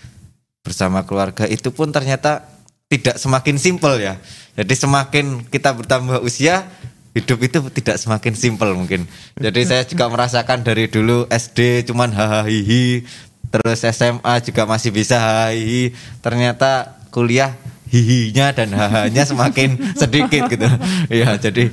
bersama 0.62 1.02
keluarga 1.02 1.42
itu 1.50 1.74
pun 1.74 1.90
ternyata 1.90 2.46
tidak 2.86 3.18
semakin 3.18 3.58
simpel 3.58 3.98
ya. 3.98 4.14
Jadi 4.54 4.74
semakin 4.78 5.42
kita 5.50 5.74
bertambah 5.74 6.22
usia, 6.22 6.70
hidup 7.18 7.38
itu 7.42 7.58
tidak 7.82 7.98
semakin 7.98 8.38
simpel 8.38 8.70
mungkin. 8.78 9.10
Jadi 9.34 9.60
saya 9.66 9.82
juga 9.82 10.06
merasakan 10.06 10.62
dari 10.62 10.86
dulu 10.86 11.26
SD 11.26 11.90
cuman 11.90 12.14
hahaha 12.14 13.02
terus 13.48 13.80
SMA 13.82 14.34
juga 14.46 14.62
masih 14.70 14.94
bisa 14.94 15.18
hahaha 15.18 15.90
ternyata 16.22 17.00
kuliah 17.10 17.58
hihinya 17.88 18.52
dan 18.52 18.68
hahanya 18.76 19.24
semakin 19.26 19.74
sedikit 20.00 20.46
gitu. 20.46 20.68
Ya, 21.10 21.34
jadi 21.40 21.72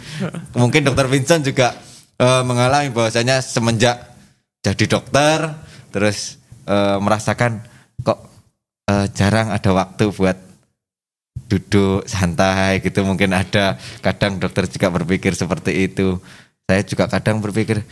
mungkin 0.56 0.88
dokter 0.88 1.06
Vincent 1.12 1.45
juga 1.45 1.75
eh, 2.19 2.43
mengalami 2.43 2.91
bahwasanya 2.91 3.43
semenjak 3.43 4.15
jadi 4.65 4.86
dokter 4.97 5.54
terus 5.93 6.41
eh, 6.65 6.97
merasakan 6.99 7.62
kok 8.01 8.19
eh, 8.89 9.08
jarang 9.13 9.54
ada 9.54 9.71
waktu 9.71 10.10
buat 10.12 10.38
duduk 11.45 12.08
santai 12.10 12.82
gitu. 12.82 13.06
Mungkin 13.06 13.36
ada 13.36 13.78
kadang 14.01 14.41
dokter 14.41 14.65
juga 14.65 14.89
berpikir 14.89 15.38
seperti 15.38 15.91
itu. 15.91 16.17
Saya 16.65 16.82
juga 16.82 17.06
kadang 17.06 17.38
berpikir 17.43 17.86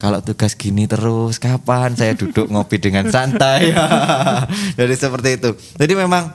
kalau 0.00 0.22
tugas 0.24 0.56
gini 0.56 0.88
terus 0.88 1.36
kapan 1.36 1.92
saya 1.92 2.14
duduk 2.14 2.48
ngopi 2.48 2.78
dengan 2.78 3.10
santai? 3.10 3.74
Jadi 4.78 4.94
seperti 4.94 5.28
itu. 5.36 5.50
Jadi 5.76 5.92
memang 5.98 6.30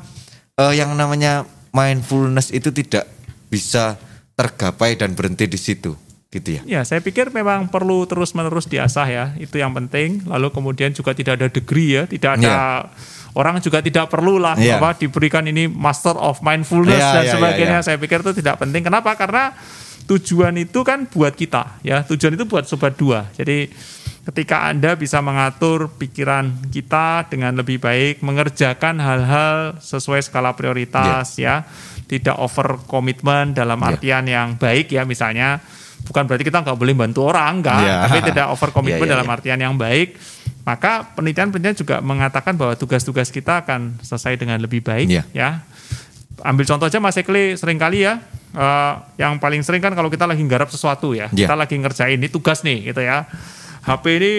eh, 0.59 0.73
yang 0.75 0.91
namanya 0.93 1.47
mindfulness 1.71 2.51
itu 2.51 2.69
tidak 2.75 3.07
bisa 3.47 3.95
tergapai 4.35 4.99
dan 4.99 5.15
berhenti 5.15 5.47
di 5.47 5.55
situ 5.55 6.04
gitu 6.35 6.59
ya 6.59 6.61
Ya, 6.65 6.81
saya 6.83 6.99
pikir 6.99 7.31
memang 7.31 7.65
perlu 7.65 8.03
terus-menerus 8.03 8.65
diasah 8.65 9.07
ya. 9.07 9.25
Itu 9.35 9.55
yang 9.55 9.71
penting. 9.71 10.23
Lalu 10.23 10.51
kemudian 10.51 10.91
juga 10.91 11.11
tidak 11.11 11.39
ada 11.39 11.47
degree 11.47 11.95
ya, 11.95 12.03
tidak 12.05 12.35
ada 12.37 12.85
orang 13.31 13.59
juga 13.59 13.79
tidak 13.79 14.07
perlu 14.07 14.35
lah 14.37 14.55
Iya. 14.55 14.79
apa 14.79 14.95
diberikan 14.95 15.43
ini 15.43 15.67
master 15.67 16.15
of 16.15 16.39
mindfulness 16.39 16.99
Iya, 16.99 17.11
dan 17.11 17.23
iya, 17.23 17.33
sebagainya. 17.35 17.67
iya, 17.67 17.79
iya. 17.79 17.85
Saya 17.85 17.97
pikir 17.97 18.19
itu 18.19 18.31
tidak 18.35 18.59
penting. 18.59 18.81
Kenapa? 18.81 19.15
Karena 19.15 19.51
tujuan 20.05 20.53
itu 20.55 20.79
kan 20.83 21.07
buat 21.07 21.33
kita 21.33 21.79
ya. 21.81 22.03
Tujuan 22.03 22.35
itu 22.35 22.45
buat 22.45 22.63
sobat 22.63 22.95
dua. 22.95 23.27
Jadi 23.33 23.67
ketika 24.25 24.65
Anda 24.65 24.93
bisa 24.93 25.21
mengatur 25.21 25.91
pikiran 25.91 26.49
kita 26.69 27.29
dengan 27.29 27.53
lebih 27.53 27.77
baik, 27.77 28.21
mengerjakan 28.21 28.97
hal-hal 28.97 29.77
sesuai 29.77 30.21
skala 30.21 30.53
prioritas 30.53 31.37
ya, 31.37 31.61
tidak 32.05 32.37
over 32.37 32.81
komitmen 32.85 33.53
dalam 33.53 33.77
Iya. 33.77 33.87
artian 33.91 34.23
yang 34.25 34.47
baik 34.55 34.89
ya 34.89 35.03
misalnya 35.03 35.61
bukan 36.05 36.23
berarti 36.23 36.45
kita 36.45 36.61
nggak 36.61 36.77
boleh 36.77 36.93
bantu 36.93 37.25
orang 37.25 37.59
enggak 37.59 37.81
Iya. 37.81 37.95
tapi 38.05 38.17
tidak 38.23 38.45
over 38.53 38.69
komitmen 38.69 39.01
Iya, 39.01 39.09
iya, 39.09 39.13
dalam 39.17 39.27
iya. 39.27 39.33
artian 39.35 39.59
yang 39.59 39.75
baik 39.75 40.09
Maka 40.65 41.13
penelitian-penelitian 41.13 41.77
juga 41.77 41.95
mengatakan 42.01 42.57
bahwa 42.57 42.73
tugas-tugas 42.73 43.29
kita 43.29 43.61
akan 43.61 44.01
selesai 44.01 44.33
dengan 44.33 44.57
lebih 44.57 44.81
baik 44.81 45.05
Iya. 45.05 45.23
ya. 45.29 45.49
Ambil 46.41 46.65
contoh 46.65 46.89
aja 46.89 46.97
Mas 46.97 47.13
Ekle 47.15 47.53
sering 47.53 47.77
kali 47.77 48.01
ya 48.01 48.17
eh, 48.49 48.93
yang 49.21 49.37
paling 49.37 49.61
sering 49.61 49.77
kan 49.77 49.93
kalau 49.93 50.09
kita 50.09 50.25
lagi 50.25 50.41
nggarap 50.41 50.73
sesuatu 50.73 51.13
ya, 51.13 51.29
Iya. 51.29 51.45
kita 51.45 51.53
lagi 51.53 51.75
ngerjain 51.77 52.17
ini 52.17 52.27
tugas 52.27 52.65
nih 52.65 52.89
gitu 52.89 52.97
ya. 52.97 53.29
HP 53.85 54.03
ini 54.17 54.31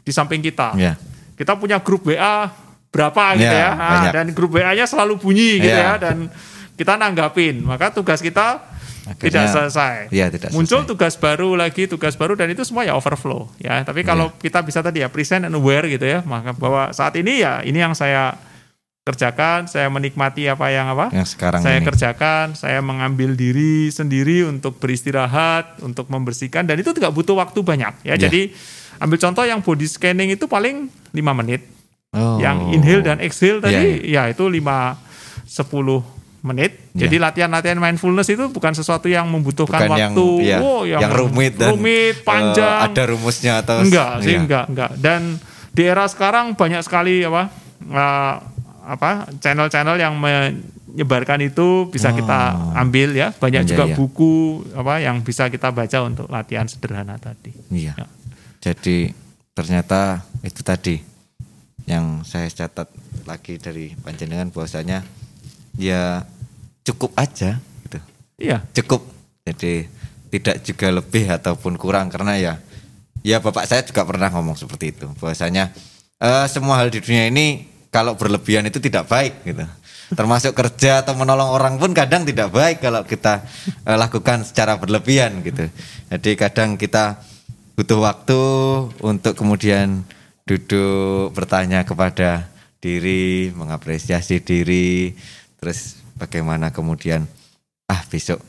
di 0.00 0.08
samping 0.08 0.40
kita. 0.40 0.72
Iya. 0.72 0.96
Kita 1.36 1.52
punya 1.52 1.76
grup 1.84 2.08
WA 2.08 2.48
berapa 2.88 3.36
gitu 3.36 3.44
Iya, 3.44 3.68
ya. 3.68 3.70
Nah, 3.76 3.88
banyak. 4.00 4.12
dan 4.16 4.26
grup 4.32 4.50
WA-nya 4.56 4.86
selalu 4.88 5.20
bunyi 5.20 5.60
gitu 5.60 5.68
Iya. 5.68 6.00
ya 6.00 6.00
dan 6.00 6.16
kita 6.80 6.96
nanggapin. 6.96 7.60
Maka 7.60 7.92
tugas 7.92 8.24
kita 8.24 8.62
Akhirnya- 9.04 9.20
tidak 9.20 9.44
selesai. 9.48 9.94
Iya, 10.08 10.26
tidak 10.28 10.48
Muncul 10.50 10.80
selesai. 10.80 10.90
tugas 10.90 11.14
baru 11.14 11.52
lagi, 11.52 11.84
tugas 11.84 12.14
baru 12.14 12.32
dan 12.34 12.48
itu 12.48 12.64
semua 12.64 12.82
ya 12.82 12.96
overflow 12.96 13.52
ya. 13.56 13.84
Tapi 13.84 14.00
kalau 14.00 14.32
Iya. 14.32 14.40
kita 14.40 14.58
bisa 14.60 14.80
tadi 14.80 15.00
ya 15.00 15.08
present 15.08 15.44
and 15.44 15.52
aware 15.52 15.84
gitu 15.84 16.02
ya, 16.02 16.24
maka 16.24 16.52
bahwa 16.52 16.88
saat 16.90 17.12
ini 17.14 17.40
ya 17.40 17.60
ini 17.60 17.76
yang 17.76 17.92
saya 17.92 18.32
kerjakan, 19.02 19.68
saya 19.68 19.92
menikmati 19.92 20.48
apa 20.48 20.72
yang 20.72 20.88
apa 20.88 21.12
Yang 21.12 21.36
sekarang 21.36 21.60
saya 21.60 21.76
ini. 21.76 21.84
kerjakan, 21.84 22.56
saya 22.56 22.80
mengambil 22.80 23.36
diri 23.36 23.92
sendiri 23.92 24.48
untuk 24.48 24.80
beristirahat, 24.80 25.84
untuk 25.84 26.08
membersihkan 26.08 26.64
dan 26.64 26.80
itu 26.80 26.96
tidak 26.96 27.12
butuh 27.12 27.36
waktu 27.36 27.60
banyak 27.60 27.92
ya. 28.00 28.16
Iya. 28.16 28.24
Jadi 28.24 28.56
ambil 28.96 29.18
contoh 29.20 29.44
yang 29.44 29.60
body 29.60 29.84
scanning 29.84 30.32
itu 30.32 30.48
paling 30.48 30.88
5 31.12 31.36
menit. 31.36 31.68
Oh. 32.14 32.40
Yang 32.40 32.56
inhale 32.72 33.02
dan 33.04 33.18
exhale 33.20 33.60
tadi 33.60 34.08
Iya, 34.08 34.24
ya 34.24 34.32
itu 34.32 34.48
5 34.48 34.96
10 35.44 36.00
menit. 36.44 36.76
Iya. 36.92 37.08
Jadi 37.08 37.16
latihan-latihan 37.16 37.80
mindfulness 37.80 38.28
itu 38.28 38.52
bukan 38.52 38.76
sesuatu 38.76 39.08
yang 39.08 39.24
membutuhkan 39.32 39.88
Bukan 39.88 39.96
yang, 39.96 40.12
waktu 40.12 40.26
iya, 40.44 40.58
oh, 40.60 40.84
yang 40.84 41.00
rumit 41.08 41.56
dan 41.56 41.72
rumit, 41.72 42.20
eh, 42.20 42.22
panjang. 42.22 42.92
ada 42.92 43.02
rumusnya 43.08 43.64
atau 43.64 43.80
enggak 43.80 44.20
sih 44.20 44.36
iya. 44.36 44.44
enggak 44.44 44.64
enggak 44.68 44.90
dan 45.00 45.20
di 45.72 45.82
era 45.82 46.04
sekarang 46.04 46.52
banyak 46.52 46.84
sekali 46.84 47.24
apa 47.24 47.48
eh, 47.88 48.34
apa 48.84 49.10
channel-channel 49.40 49.96
yang 49.96 50.20
menyebarkan 50.20 51.40
itu 51.48 51.88
bisa 51.88 52.12
Oh. 52.12 52.20
kita 52.20 52.40
ambil 52.76 53.16
ya 53.16 53.32
banyak 53.32 53.64
Iya, 53.64 53.70
juga 53.72 53.84
iya. 53.88 53.96
buku 53.96 54.34
apa 54.76 54.94
yang 55.00 55.24
bisa 55.24 55.48
kita 55.48 55.72
baca 55.72 55.98
untuk 56.04 56.28
latihan 56.28 56.68
sederhana 56.68 57.16
tadi 57.16 57.56
Iya. 57.72 57.96
Ya. 57.96 58.06
Jadi 58.60 59.16
ternyata 59.56 60.20
itu 60.44 60.60
tadi 60.60 61.00
yang 61.88 62.20
saya 62.24 62.52
catat 62.52 62.92
lagi 63.24 63.56
dari 63.56 63.96
panjenengan 63.96 64.52
bahwasanya 64.52 65.00
ya 65.76 66.22
cukup 66.84 67.10
aja 67.16 67.58
gitu. 67.88 67.98
iya 68.38 68.60
Cukup. 68.76 69.08
Jadi 69.44 69.88
tidak 70.32 70.56
juga 70.64 70.88
lebih 70.88 71.24
ataupun 71.30 71.76
kurang 71.76 72.08
karena 72.12 72.36
ya 72.36 72.54
ya 73.24 73.40
bapak 73.40 73.64
saya 73.64 73.84
juga 73.84 74.04
pernah 74.04 74.28
ngomong 74.32 74.56
seperti 74.56 74.92
itu 74.92 75.06
bahwasanya 75.20 75.72
eh, 76.20 76.46
semua 76.48 76.80
hal 76.80 76.92
di 76.92 77.00
dunia 77.00 77.28
ini 77.32 77.64
kalau 77.88 78.18
berlebihan 78.18 78.66
itu 78.68 78.82
tidak 78.82 79.08
baik 79.08 79.46
gitu. 79.46 79.64
Termasuk 80.12 80.52
kerja 80.52 81.00
atau 81.00 81.16
menolong 81.16 81.48
orang 81.48 81.80
pun 81.80 81.96
kadang 81.96 82.28
tidak 82.28 82.52
baik 82.52 82.84
kalau 82.84 83.06
kita 83.06 83.46
eh, 83.88 83.96
lakukan 83.96 84.44
secara 84.44 84.76
berlebihan 84.76 85.40
gitu. 85.40 85.70
Jadi 86.12 86.30
kadang 86.36 86.76
kita 86.76 87.22
butuh 87.74 87.98
waktu 88.02 88.40
untuk 89.02 89.34
kemudian 89.34 90.06
duduk 90.44 91.32
bertanya 91.32 91.82
kepada 91.88 92.46
diri, 92.78 93.48
mengapresiasi 93.56 94.44
diri, 94.44 95.16
terus 95.56 96.03
bagaimana 96.18 96.70
kemudian 96.70 97.26
ah 97.90 98.02
besok 98.08 98.40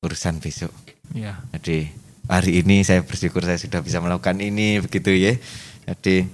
urusan 0.00 0.40
besok. 0.40 0.72
iya 1.12 1.36
Jadi 1.52 1.90
hari 2.30 2.62
ini 2.62 2.80
saya 2.86 3.04
bersyukur 3.04 3.44
saya 3.44 3.60
sudah 3.60 3.82
bisa 3.84 4.00
melakukan 4.00 4.38
ini 4.40 4.80
begitu 4.80 5.12
ya. 5.12 5.36
Jadi 5.84 6.24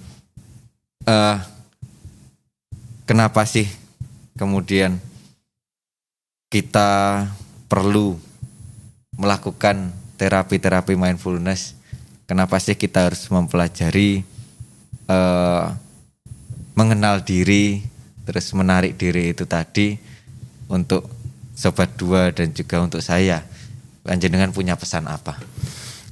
eh 1.07 1.39
kenapa 3.09 3.43
sih 3.49 3.67
kemudian 4.39 5.01
kita 6.53 7.25
perlu 7.67 8.15
melakukan 9.19 9.91
terapi-terapi 10.21 10.95
mindfulness? 10.95 11.75
Kenapa 12.27 12.59
sih 12.63 12.79
kita 12.79 13.11
harus 13.11 13.27
mempelajari 13.33 14.23
eh 15.11 15.67
mengenal 16.77 17.25
diri, 17.25 17.81
terus 18.29 18.53
menarik 18.53 19.01
diri 19.01 19.33
itu 19.33 19.49
tadi 19.49 19.97
untuk 20.69 21.09
sobat 21.55 21.95
dua 21.97 22.31
dan 22.35 22.53
juga 22.53 22.83
untuk 22.83 23.01
saya. 23.01 23.43
Panjenengan 24.07 24.55
punya 24.55 24.79
pesan 24.79 25.11
apa? 25.11 25.35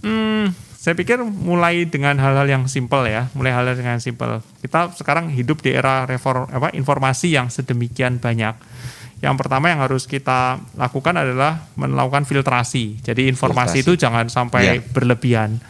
Hmm, 0.02 0.50
saya 0.74 0.92
pikir 0.92 1.22
mulai 1.22 1.86
dengan 1.86 2.18
hal-hal 2.18 2.44
yang 2.44 2.64
simpel 2.66 3.06
ya, 3.06 3.30
mulai 3.32 3.54
hal-hal 3.54 3.78
dengan 3.78 4.02
simpel. 4.02 4.42
Kita 4.60 4.90
sekarang 4.92 5.30
hidup 5.30 5.62
di 5.62 5.72
era 5.72 6.04
reform, 6.04 6.50
apa, 6.50 6.74
informasi 6.74 7.32
yang 7.32 7.48
sedemikian 7.48 8.18
banyak. 8.18 8.52
Yang 9.22 9.34
pertama 9.40 9.72
yang 9.72 9.80
harus 9.80 10.04
kita 10.04 10.60
lakukan 10.76 11.16
adalah 11.16 11.70
melakukan 11.80 12.28
filtrasi. 12.28 13.00
Jadi 13.00 13.30
informasi 13.32 13.80
Filtrasi. 13.80 13.88
itu 13.88 13.92
jangan 13.96 14.26
sampai 14.28 14.62
Ya. 14.66 14.72
berlebihan. 14.92 15.64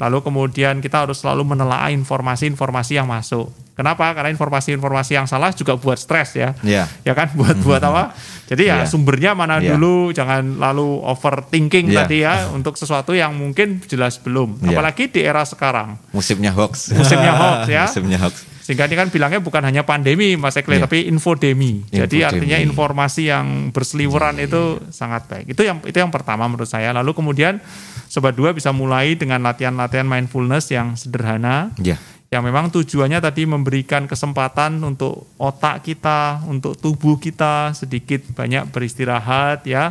Lalu 0.00 0.24
kemudian 0.24 0.80
kita 0.80 1.04
harus 1.04 1.20
selalu 1.20 1.44
menelaah 1.44 1.92
informasi-informasi 1.92 2.96
yang 2.96 3.04
masuk. 3.04 3.52
Kenapa? 3.80 4.12
Karena 4.12 4.28
informasi-informasi 4.28 5.16
yang 5.16 5.24
salah 5.24 5.50
juga 5.50 5.72
buat 5.74 5.96
stres 5.96 6.36
ya 6.36 6.52
Ya. 6.60 6.84
ya 7.00 7.16
kan 7.16 7.32
buat 7.32 7.56
buat 7.58 7.80
apa 7.80 8.12
jadi 8.44 8.62
ya 8.66 8.76
Iya. 8.82 8.86
sumbernya 8.86 9.32
mana 9.32 9.56
Iya. 9.56 9.72
dulu 9.72 10.12
jangan 10.12 10.60
lalu 10.60 11.00
overthinking 11.00 11.88
Iya. 11.88 11.98
tadi 12.04 12.16
ya 12.20 12.34
untuk 12.56 12.76
sesuatu 12.76 13.16
yang 13.16 13.32
mungkin 13.32 13.80
jelas 13.82 14.20
belum 14.20 14.60
Iya. 14.60 14.76
apalagi 14.76 15.08
di 15.08 15.24
era 15.24 15.40
sekarang 15.42 15.96
Musimnya 16.12 16.52
hoax. 16.52 16.92
Musimnya 16.92 17.32
hoax, 17.32 17.60
ya. 17.80 17.84
Musimnya 17.88 18.20
hoax. 18.20 18.36
sehingga 18.60 18.84
ini 18.84 18.94
kan 18.94 19.08
bilangnya 19.08 19.40
bukan 19.40 19.64
hanya 19.64 19.82
pandemi 19.82 20.36
Mas 20.36 20.54
Ekle 20.54 20.76
Iya. 20.76 20.84
tapi 20.84 21.08
infodemi 21.08 21.82
jadi 21.88 22.04
Infodemi. 22.06 22.22
artinya 22.28 22.58
informasi 22.60 23.22
yang 23.26 23.46
berseliweran 23.72 24.36
Iya. 24.36 24.46
itu 24.46 24.62
sangat 24.90 25.26
baik 25.26 25.46
itu 25.48 25.62
yang 25.64 25.80
itu 25.82 25.96
yang 25.96 26.12
pertama 26.12 26.44
menurut 26.44 26.68
saya 26.68 26.92
lalu 26.92 27.10
kemudian 27.10 27.58
sobat 28.06 28.34
dua 28.34 28.52
bisa 28.52 28.70
mulai 28.70 29.14
dengan 29.14 29.40
latihan-latihan 29.40 30.04
mindfulness 30.04 30.68
yang 30.68 30.94
sederhana 30.94 31.72
Ya. 31.78 31.98
Yang 32.30 32.46
memang 32.46 32.70
tujuannya 32.70 33.18
tadi 33.18 33.42
memberikan 33.42 34.06
kesempatan 34.06 34.78
untuk 34.86 35.26
otak 35.34 35.82
kita, 35.82 36.46
untuk 36.46 36.78
tubuh 36.78 37.18
kita 37.18 37.74
sedikit 37.74 38.22
banyak 38.38 38.70
beristirahat 38.70 39.66
ya. 39.66 39.90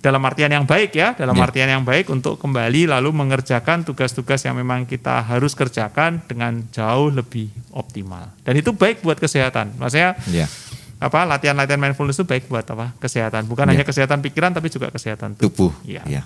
Dalam 0.00 0.20
artian 0.24 0.52
yang 0.52 0.68
baik 0.68 0.92
ya, 0.92 1.16
dalam 1.16 1.32
Ya. 1.36 1.44
artian 1.44 1.68
yang 1.72 1.84
baik 1.84 2.12
untuk 2.12 2.36
kembali 2.36 2.88
lalu 2.88 3.12
mengerjakan 3.16 3.84
tugas-tugas 3.84 4.44
yang 4.44 4.56
memang 4.60 4.84
kita 4.84 5.24
harus 5.24 5.56
kerjakan 5.56 6.20
dengan 6.28 6.68
jauh 6.68 7.08
lebih 7.08 7.48
optimal. 7.72 8.28
Dan 8.44 8.60
itu 8.60 8.76
baik 8.76 9.00
buat 9.00 9.16
kesehatan. 9.16 9.76
Maksudnya 9.80 10.16
Ya. 10.28 10.48
apa 11.00 11.24
latihan-latihan 11.24 11.80
mindfulness 11.80 12.20
itu 12.20 12.28
baik 12.28 12.44
buat 12.48 12.64
apa? 12.64 12.92
Kesehatan. 13.00 13.48
Bukan 13.48 13.64
Ya. 13.68 13.72
hanya 13.76 13.84
kesehatan 13.88 14.20
pikiran 14.20 14.52
tapi 14.52 14.68
juga 14.68 14.92
kesehatan 14.92 15.32
tubuh. 15.36 15.72
Tubuh. 15.72 15.72
Iya. 15.88 16.04
Ya. 16.04 16.22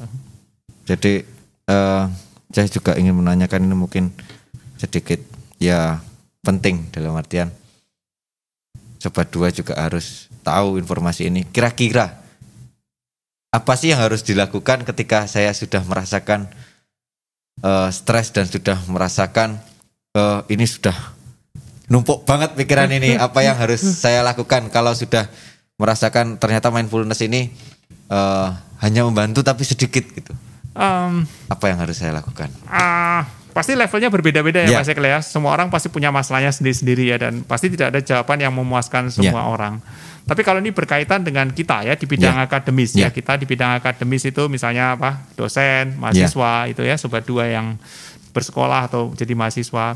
Jadi 0.87 1.23
eh, 1.65 2.05
saya 2.51 2.69
juga 2.71 2.95
ingin 2.99 3.15
menanyakan 3.19 3.65
ini 3.65 3.75
mungkin 3.75 4.11
sedikit 4.79 5.34
ya 5.65 6.05
penting 6.45 6.93
dalam 6.93 7.17
artian 7.17 7.49
sobat 9.01 9.33
dua 9.33 9.49
juga 9.49 9.77
harus 9.81 10.29
tahu 10.45 10.77
informasi 10.81 11.33
ini. 11.33 11.45
Kira-kira 11.49 12.21
apa 13.49 13.73
sih 13.79 13.93
yang 13.93 14.01
harus 14.03 14.25
dilakukan 14.27 14.85
ketika 14.85 15.25
saya 15.25 15.53
sudah 15.57 15.81
merasakan 15.85 16.49
eh, 17.65 17.89
stres 17.93 18.33
dan 18.33 18.45
sudah 18.45 18.77
merasakan 18.89 19.61
eh, 20.13 20.41
ini 20.53 20.65
sudah 20.69 20.97
numpuk 21.89 22.25
banget 22.25 22.57
pikiran 22.57 22.89
ini. 22.93 23.17
Apa 23.27 23.45
yang 23.45 23.57
harus 23.61 23.81
saya 23.85 24.25
lakukan 24.25 24.73
kalau 24.73 24.97
sudah 24.97 25.29
merasakan 25.77 26.41
ternyata 26.41 26.73
mindfulness 26.73 27.21
ini 27.25 27.53
eh, 28.09 28.49
hanya 28.81 29.05
membantu 29.05 29.45
tapi 29.45 29.65
sedikit 29.65 30.05
gitu. 30.13 30.33
Em, 30.75 31.23
Apa 31.47 31.71
yang 31.71 31.79
harus 31.79 31.95
saya 32.01 32.11
lakukan? 32.19 32.51
Ah, 32.67 33.31
pasti 33.55 33.73
levelnya 33.73 34.11
berbeda-beda 34.11 34.61
ya 34.61 34.69
Ya. 34.69 34.79
Mas 34.83 34.91
Ekle 34.91 35.09
ya. 35.09 35.23
Semua 35.23 35.55
orang 35.55 35.71
pasti 35.71 35.87
punya 35.87 36.11
masalahnya 36.11 36.51
sendiri-sendiri 36.51 37.07
ya 37.07 37.17
dan 37.17 37.41
pasti 37.41 37.71
tidak 37.71 37.95
ada 37.95 38.01
jawaban 38.01 38.39
yang 38.39 38.53
memuaskan 38.53 39.09
semua 39.09 39.47
orang. 39.47 39.79
Tapi 40.25 40.41
kalau 40.41 40.57
ini 40.57 40.73
berkaitan 40.73 41.21
dengan 41.21 41.47
kita 41.49 41.85
ya 41.85 41.95
di 41.95 42.05
bidang 42.05 42.35
Ya. 42.35 42.45
akademis 42.45 42.91
ya. 42.93 43.07
Ya. 43.07 43.09
kita 43.09 43.37
di 43.37 43.45
bidang 43.45 43.79
akademis 43.79 44.25
itu 44.25 44.43
misalnya 44.49 44.93
apa 44.93 45.23
dosen, 45.33 45.95
mahasiswa 45.97 46.67
itu 46.67 46.83
ya 46.83 46.97
sobat 46.97 47.23
dua 47.23 47.47
yang 47.47 47.77
bersekolah 48.31 48.89
atau 48.89 49.13
jadi 49.13 49.33
mahasiswa. 49.33 49.95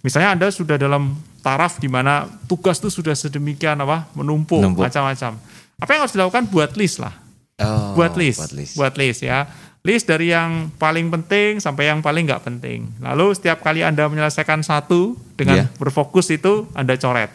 Misalnya 0.00 0.32
Anda 0.32 0.48
sudah 0.48 0.76
dalam 0.76 1.12
taraf 1.40 1.76
di 1.76 1.88
mana 1.88 2.28
tugas 2.46 2.78
itu 2.78 2.92
sudah 2.92 3.12
sedemikian 3.12 3.76
apa 3.76 4.08
menumpuk 4.14 4.60
Menumpuk. 4.60 4.84
macam-macam. 4.84 5.36
Apa 5.76 5.90
yang 5.90 6.00
harus 6.04 6.12
dilakukan 6.12 6.44
buat 6.46 6.76
list 6.76 7.00
lah 7.00 7.16
Oh, 7.60 7.92
buat 7.92 8.16
list, 8.16 8.40
Buat 8.40 8.52
list. 8.56 8.72
buat 8.76 8.94
list 8.96 9.20
ya. 9.20 9.44
List 9.80 10.12
dari 10.12 10.28
yang 10.28 10.68
paling 10.76 11.08
penting 11.08 11.56
sampai 11.56 11.88
yang 11.88 12.04
paling 12.04 12.28
nggak 12.28 12.44
penting. 12.44 12.92
Lalu 13.00 13.32
setiap 13.32 13.64
kali 13.64 13.80
anda 13.80 14.04
menyelesaikan 14.12 14.60
satu 14.60 15.16
dengan 15.40 15.64
Iya. 15.64 15.66
berfokus 15.80 16.28
itu 16.28 16.68
anda 16.76 17.00
coret. 17.00 17.32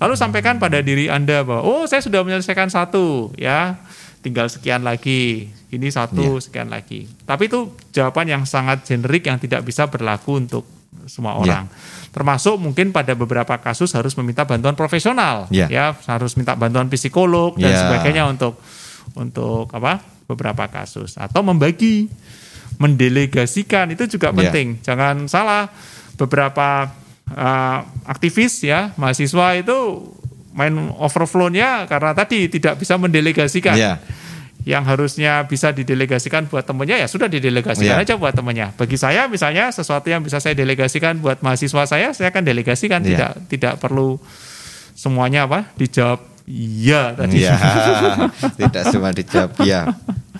Lalu 0.00 0.16
sampaikan 0.16 0.56
pada 0.56 0.80
diri 0.80 1.12
anda 1.12 1.44
bahwa 1.44 1.60
oh 1.60 1.84
saya 1.84 2.00
sudah 2.00 2.24
menyelesaikan 2.24 2.72
satu 2.72 3.36
ya, 3.36 3.76
tinggal 4.24 4.48
sekian 4.48 4.80
lagi, 4.80 5.52
ini 5.68 5.92
satu 5.92 6.40
Iya. 6.40 6.44
sekian 6.48 6.72
lagi. 6.72 7.04
Tapi 7.28 7.52
itu 7.52 7.68
jawaban 7.92 8.32
yang 8.32 8.42
sangat 8.48 8.88
generik 8.88 9.28
yang 9.28 9.36
tidak 9.36 9.60
bisa 9.60 9.84
berlaku 9.84 10.40
untuk 10.40 10.64
semua 11.04 11.36
orang. 11.36 11.68
Termasuk 12.16 12.56
mungkin 12.56 12.96
pada 12.96 13.12
beberapa 13.12 13.60
kasus 13.60 13.92
harus 13.92 14.16
meminta 14.16 14.48
bantuan 14.48 14.72
profesional, 14.72 15.44
Ya. 15.52 15.68
ya 15.68 15.92
harus 16.08 16.32
minta 16.40 16.56
bantuan 16.56 16.88
psikolog 16.88 17.60
dan 17.60 17.76
Ya. 17.76 17.80
sebagainya 17.84 18.24
untuk 18.24 18.56
untuk 19.12 19.68
apa 19.68 20.00
beberapa 20.24 20.64
kasus 20.66 21.16
atau 21.16 21.40
membagi, 21.40 22.08
mendelegasikan 22.76 23.90
itu 23.92 24.04
juga 24.06 24.30
Ya. 24.30 24.36
penting. 24.38 24.68
Jangan 24.82 25.24
salah 25.30 25.70
beberapa 26.14 26.90
uh, 27.30 27.78
aktivis 28.06 28.62
ya 28.62 28.94
mahasiswa 28.94 29.58
itu 29.58 29.78
main 30.54 30.74
overflow-nya 30.98 31.90
karena 31.90 32.14
tadi 32.14 32.46
tidak 32.46 32.78
bisa 32.78 32.94
mendelegasikan 32.94 33.74
Ya. 33.74 33.98
yang 34.64 34.86
harusnya 34.86 35.44
bisa 35.44 35.74
didelegasikan 35.74 36.46
buat 36.48 36.64
temennya 36.64 36.96
ya 37.02 37.08
sudah 37.10 37.26
didelegasikan 37.28 38.00
Iya. 38.00 38.04
aja 38.06 38.14
buat 38.16 38.32
temennya. 38.32 38.70
Bagi 38.78 38.94
saya 38.96 39.26
misalnya 39.26 39.68
sesuatu 39.74 40.06
yang 40.08 40.22
bisa 40.22 40.38
saya 40.40 40.54
delegasikan 40.56 41.18
buat 41.20 41.42
mahasiswa 41.42 41.84
saya, 41.84 42.14
saya 42.14 42.30
akan 42.32 42.42
delegasikan 42.46 43.02
Iya. 43.02 43.08
tidak 43.10 43.32
tidak 43.50 43.74
perlu 43.82 44.16
semuanya 44.94 45.44
apa 45.50 45.68
dijawab 45.74 46.22
iya 46.44 47.12
tadi. 47.16 47.40
Iya, 47.40 47.56
tidak 48.60 48.82
semua 48.92 49.10
dijawab 49.10 49.52
ya. 49.64 49.88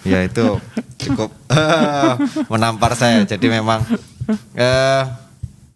Ya 0.04 0.20
itu 0.20 0.60
cukup 1.00 1.32
eh, 1.48 2.12
menampar 2.52 2.92
saya. 2.92 3.24
Jadi 3.24 3.48
memang 3.48 3.80
eh, 4.52 5.02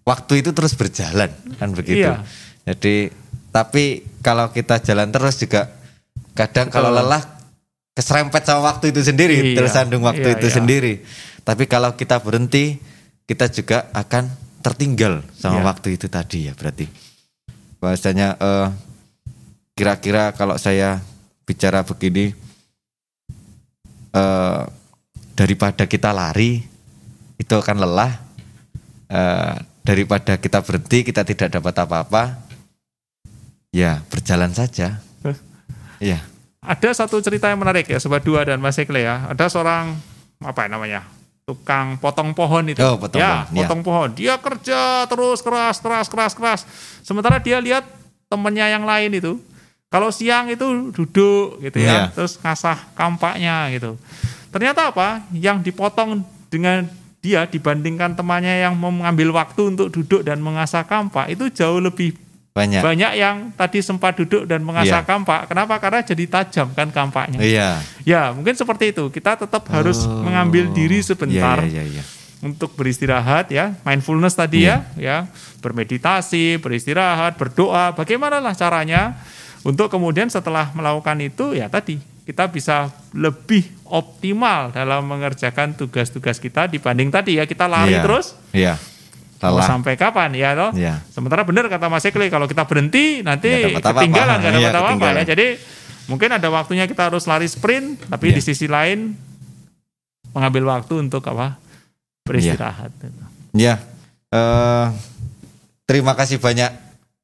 waktu 0.05 0.45
itu 0.45 0.53
terus 0.53 0.77
berjalan 0.77 1.33
kan 1.57 1.69
begitu. 1.73 2.09
Iya. 2.09 2.21
Jadi 2.69 3.09
tapi 3.49 4.05
kalau 4.21 4.53
kita 4.53 4.85
jalan 4.85 5.09
terus 5.09 5.41
juga 5.41 5.73
kadang 6.37 6.69
kalau 6.69 6.93
lelah 6.93 7.25
keserempet 7.97 8.47
sama 8.47 8.71
waktu 8.71 8.95
itu 8.95 9.03
sendiri, 9.03 9.57
Iya, 9.57 9.65
tersandung 9.65 10.07
waktu 10.07 10.29
iya, 10.29 10.37
itu 10.39 10.47
iya. 10.47 10.55
sendiri. 10.55 10.95
Tapi 11.43 11.65
kalau 11.67 11.97
kita 11.99 12.23
berhenti, 12.23 12.79
kita 13.27 13.51
juga 13.51 13.91
akan 13.91 14.29
tertinggal 14.63 15.25
sama 15.35 15.59
Iya. 15.59 15.67
waktu 15.67 15.89
itu 15.99 16.07
tadi 16.07 16.47
ya 16.47 16.55
berarti. 16.55 16.87
Bahasanya 17.83 18.39
eh, 18.39 18.69
kira-kira 19.79 20.35
kalau 20.35 20.59
saya 20.59 20.99
bicara 21.47 21.87
begini 21.87 22.35
eh, 24.11 24.63
daripada 25.39 25.87
kita 25.87 26.11
lari 26.11 26.67
itu 27.39 27.55
akan 27.55 27.87
lelah 27.87 28.19
eh, 29.07 29.55
daripada 29.87 30.35
kita 30.35 30.59
berhenti 30.67 31.07
kita 31.07 31.23
tidak 31.23 31.63
dapat 31.63 31.75
apa-apa 31.79 32.43
ya 33.71 34.03
berjalan 34.11 34.51
saja 34.51 34.99
ya 36.03 36.19
Ada 36.59 37.07
satu 37.07 37.23
cerita 37.23 37.47
yang 37.49 37.63
menarik 37.63 37.87
ya 37.87 38.03
sobat 38.03 38.27
dua 38.27 38.45
dan 38.45 38.59
Mas 38.59 38.77
Ekle 38.77 39.07
ya. 39.07 39.31
Ada 39.31 39.49
seorang 39.49 39.95
apa 40.43 40.67
ya 40.67 40.69
namanya? 40.69 41.01
tukang 41.49 41.97
potong 41.97 42.37
pohon 42.37 42.61
itu. 42.69 42.77
Oh, 42.85 43.01
potong 43.01 43.25
ya, 43.25 43.49
pohon, 43.49 43.57
ya. 43.57 43.59
potong 43.65 43.81
pohon. 43.81 44.09
Dia 44.13 44.35
kerja 44.37 45.09
terus 45.09 45.41
keras, 45.41 45.81
keras, 45.81 46.07
keras, 46.13 46.33
keras. 46.37 46.61
Sementara 47.01 47.41
dia 47.41 47.57
lihat 47.57 47.89
temennya 48.29 48.69
yang 48.69 48.85
lain 48.85 49.17
itu 49.17 49.41
kalau 49.89 50.13
siang 50.13 50.53
itu 50.53 50.93
duduk 50.93 51.65
gitu 51.65 51.79
ya, 51.81 51.89
Iya. 51.89 52.03
terus 52.13 52.37
ngasah 52.37 52.93
kampaknya 52.93 53.73
gitu. 53.73 53.97
Ternyata 54.53 54.93
apa? 54.93 55.25
Yang 55.33 55.73
dipotong 55.73 56.25
dengan 56.53 56.85
dia 57.19 57.45
dibandingkan 57.45 58.13
temannya 58.13 58.63
yang 58.63 58.77
mau 58.77 58.93
mengambil 58.93 59.33
waktu 59.35 59.73
untuk 59.73 59.89
duduk 59.91 60.23
dan 60.23 60.39
mengasah 60.39 60.85
kampak 60.85 61.33
itu 61.33 61.51
jauh 61.51 61.81
lebih 61.83 62.15
banyak 62.55 62.79
banyak 62.83 63.13
yang 63.17 63.37
tadi 63.55 63.79
sempat 63.81 64.19
duduk 64.19 64.45
dan 64.45 64.61
mengasah 64.61 65.01
Iya. 65.03 65.09
kampak. 65.09 65.49
Kenapa? 65.49 65.75
Karena 65.81 66.01
jadi 66.03 66.25
tajam 66.27 66.69
kan 66.75 66.89
kampaknya. 66.91 67.39
iya 67.41 67.81
Ya, 68.05 68.29
mungkin 68.33 68.53
seperti 68.55 68.93
itu. 68.93 69.09
Kita 69.09 69.37
tetap 69.37 69.65
harus 69.69 70.05
mengambil 70.05 70.69
diri 70.71 71.01
sebentar 71.01 71.61
iya, 71.65 71.81
iya, 71.81 72.01
iya. 72.01 72.05
untuk 72.41 72.73
beristirahat 72.75 73.49
ya, 73.49 73.73
mindfulness 73.85 74.35
tadi 74.35 74.65
Iya. 74.65 74.85
ya, 74.97 75.01
ya, 75.01 75.17
bermeditasi, 75.65 76.59
beristirahat, 76.59 77.37
berdoa. 77.37 77.93
Bagaimana 77.95 78.41
lah 78.41 78.53
caranya 78.53 79.15
untuk 79.63 79.89
kemudian 79.89 80.29
setelah 80.29 80.71
melakukan 80.71 81.19
itu 81.19 81.55
ya 81.55 81.67
tadi 81.67 81.99
kita 82.23 82.45
bisa 82.47 82.93
lebih 83.11 83.65
optimal 83.85 84.69
dalam 84.69 85.01
mengerjakan 85.03 85.73
tugas-tugas 85.73 86.37
kita 86.37 86.69
dibanding 86.69 87.09
tadi 87.09 87.41
ya 87.41 87.49
kita 87.49 87.65
lari 87.65 87.97
Iya. 87.97 88.03
terus 88.05 88.27
iya 88.53 88.75
mau 89.39 89.55
lelah 89.55 89.71
sampai 89.71 89.95
kapan 89.95 90.35
ya 90.35 90.51
toh? 90.53 90.75
Iya. 90.75 90.99
Sementara 91.09 91.47
benar 91.47 91.71
kata 91.71 91.87
Mas 91.87 92.03
Ekle 92.03 92.27
kalau 92.27 92.45
kita 92.45 92.67
berhenti 92.67 93.23
nanti 93.23 93.71
apa-apa. 93.71 94.03
ketinggalan 94.03 94.37
nggak 94.37 94.51
Iya, 94.51 94.61
dapat 94.67 94.75
apa-apa 94.77 95.07
ya. 95.15 95.25
Jadi 95.31 95.47
mungkin 96.11 96.29
ada 96.35 96.49
waktunya 96.51 96.85
kita 96.85 97.07
harus 97.07 97.23
lari 97.25 97.47
sprint 97.47 98.03
tapi 98.11 98.35
Iya. 98.35 98.35
di 98.35 98.43
sisi 98.43 98.67
lain 98.67 99.15
mengambil 100.35 100.67
waktu 100.69 101.01
untuk 101.01 101.23
apa? 101.25 101.55
beristirahat. 102.27 102.93
Ya, 103.55 103.81
eh, 104.29 104.87
terima 105.87 106.13
kasih 106.13 106.37
banyak 106.37 106.69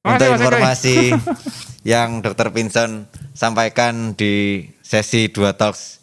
Makasih, 0.00 0.08
untuk 0.08 0.28
informasi 0.40 0.96
yang 1.84 2.24
Dr. 2.24 2.50
Vincent 2.50 3.06
sampaikan 3.36 4.16
di 4.16 4.64
sesi 4.80 5.28
dua 5.28 5.52
talks 5.54 6.00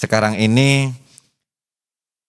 sekarang 0.00 0.40
ini. 0.40 0.90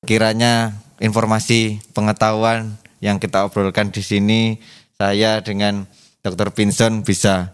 Kiranya 0.01 0.73
informasi 0.97 1.77
pengetahuan 1.93 2.75
yang 3.05 3.21
kita 3.21 3.45
obrolkan 3.45 3.93
di 3.93 4.01
sini, 4.01 4.57
saya 4.97 5.39
dengan 5.45 5.85
Dr. 6.25 6.49
Vincent 6.53 7.05
bisa 7.05 7.53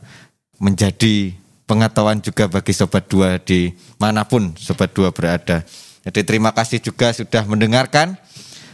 menjadi 0.57 1.36
pengetahuan 1.67 2.23
juga 2.23 2.47
bagi 2.47 2.71
sobat 2.71 3.12
dua 3.12 3.36
di 3.38 3.75
mana 3.99 4.23
pun 4.23 4.55
sobat 4.55 4.95
dua 4.95 5.12
berada. 5.12 5.62
Jadi 6.07 6.23
terima 6.23 6.55
kasih 6.55 6.79
juga 6.79 7.12
sudah 7.12 7.43
mendengarkan. 7.43 8.15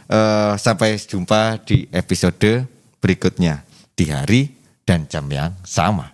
Eh, 0.04 0.54
sampai 0.62 1.00
jumpa 1.02 1.58
di 1.66 1.90
episode 1.90 2.70
berikutnya 3.02 3.66
di 3.98 4.14
hari 4.14 4.54
dan 4.86 5.10
jam 5.10 5.26
yang 5.32 5.58
sama. 5.66 6.13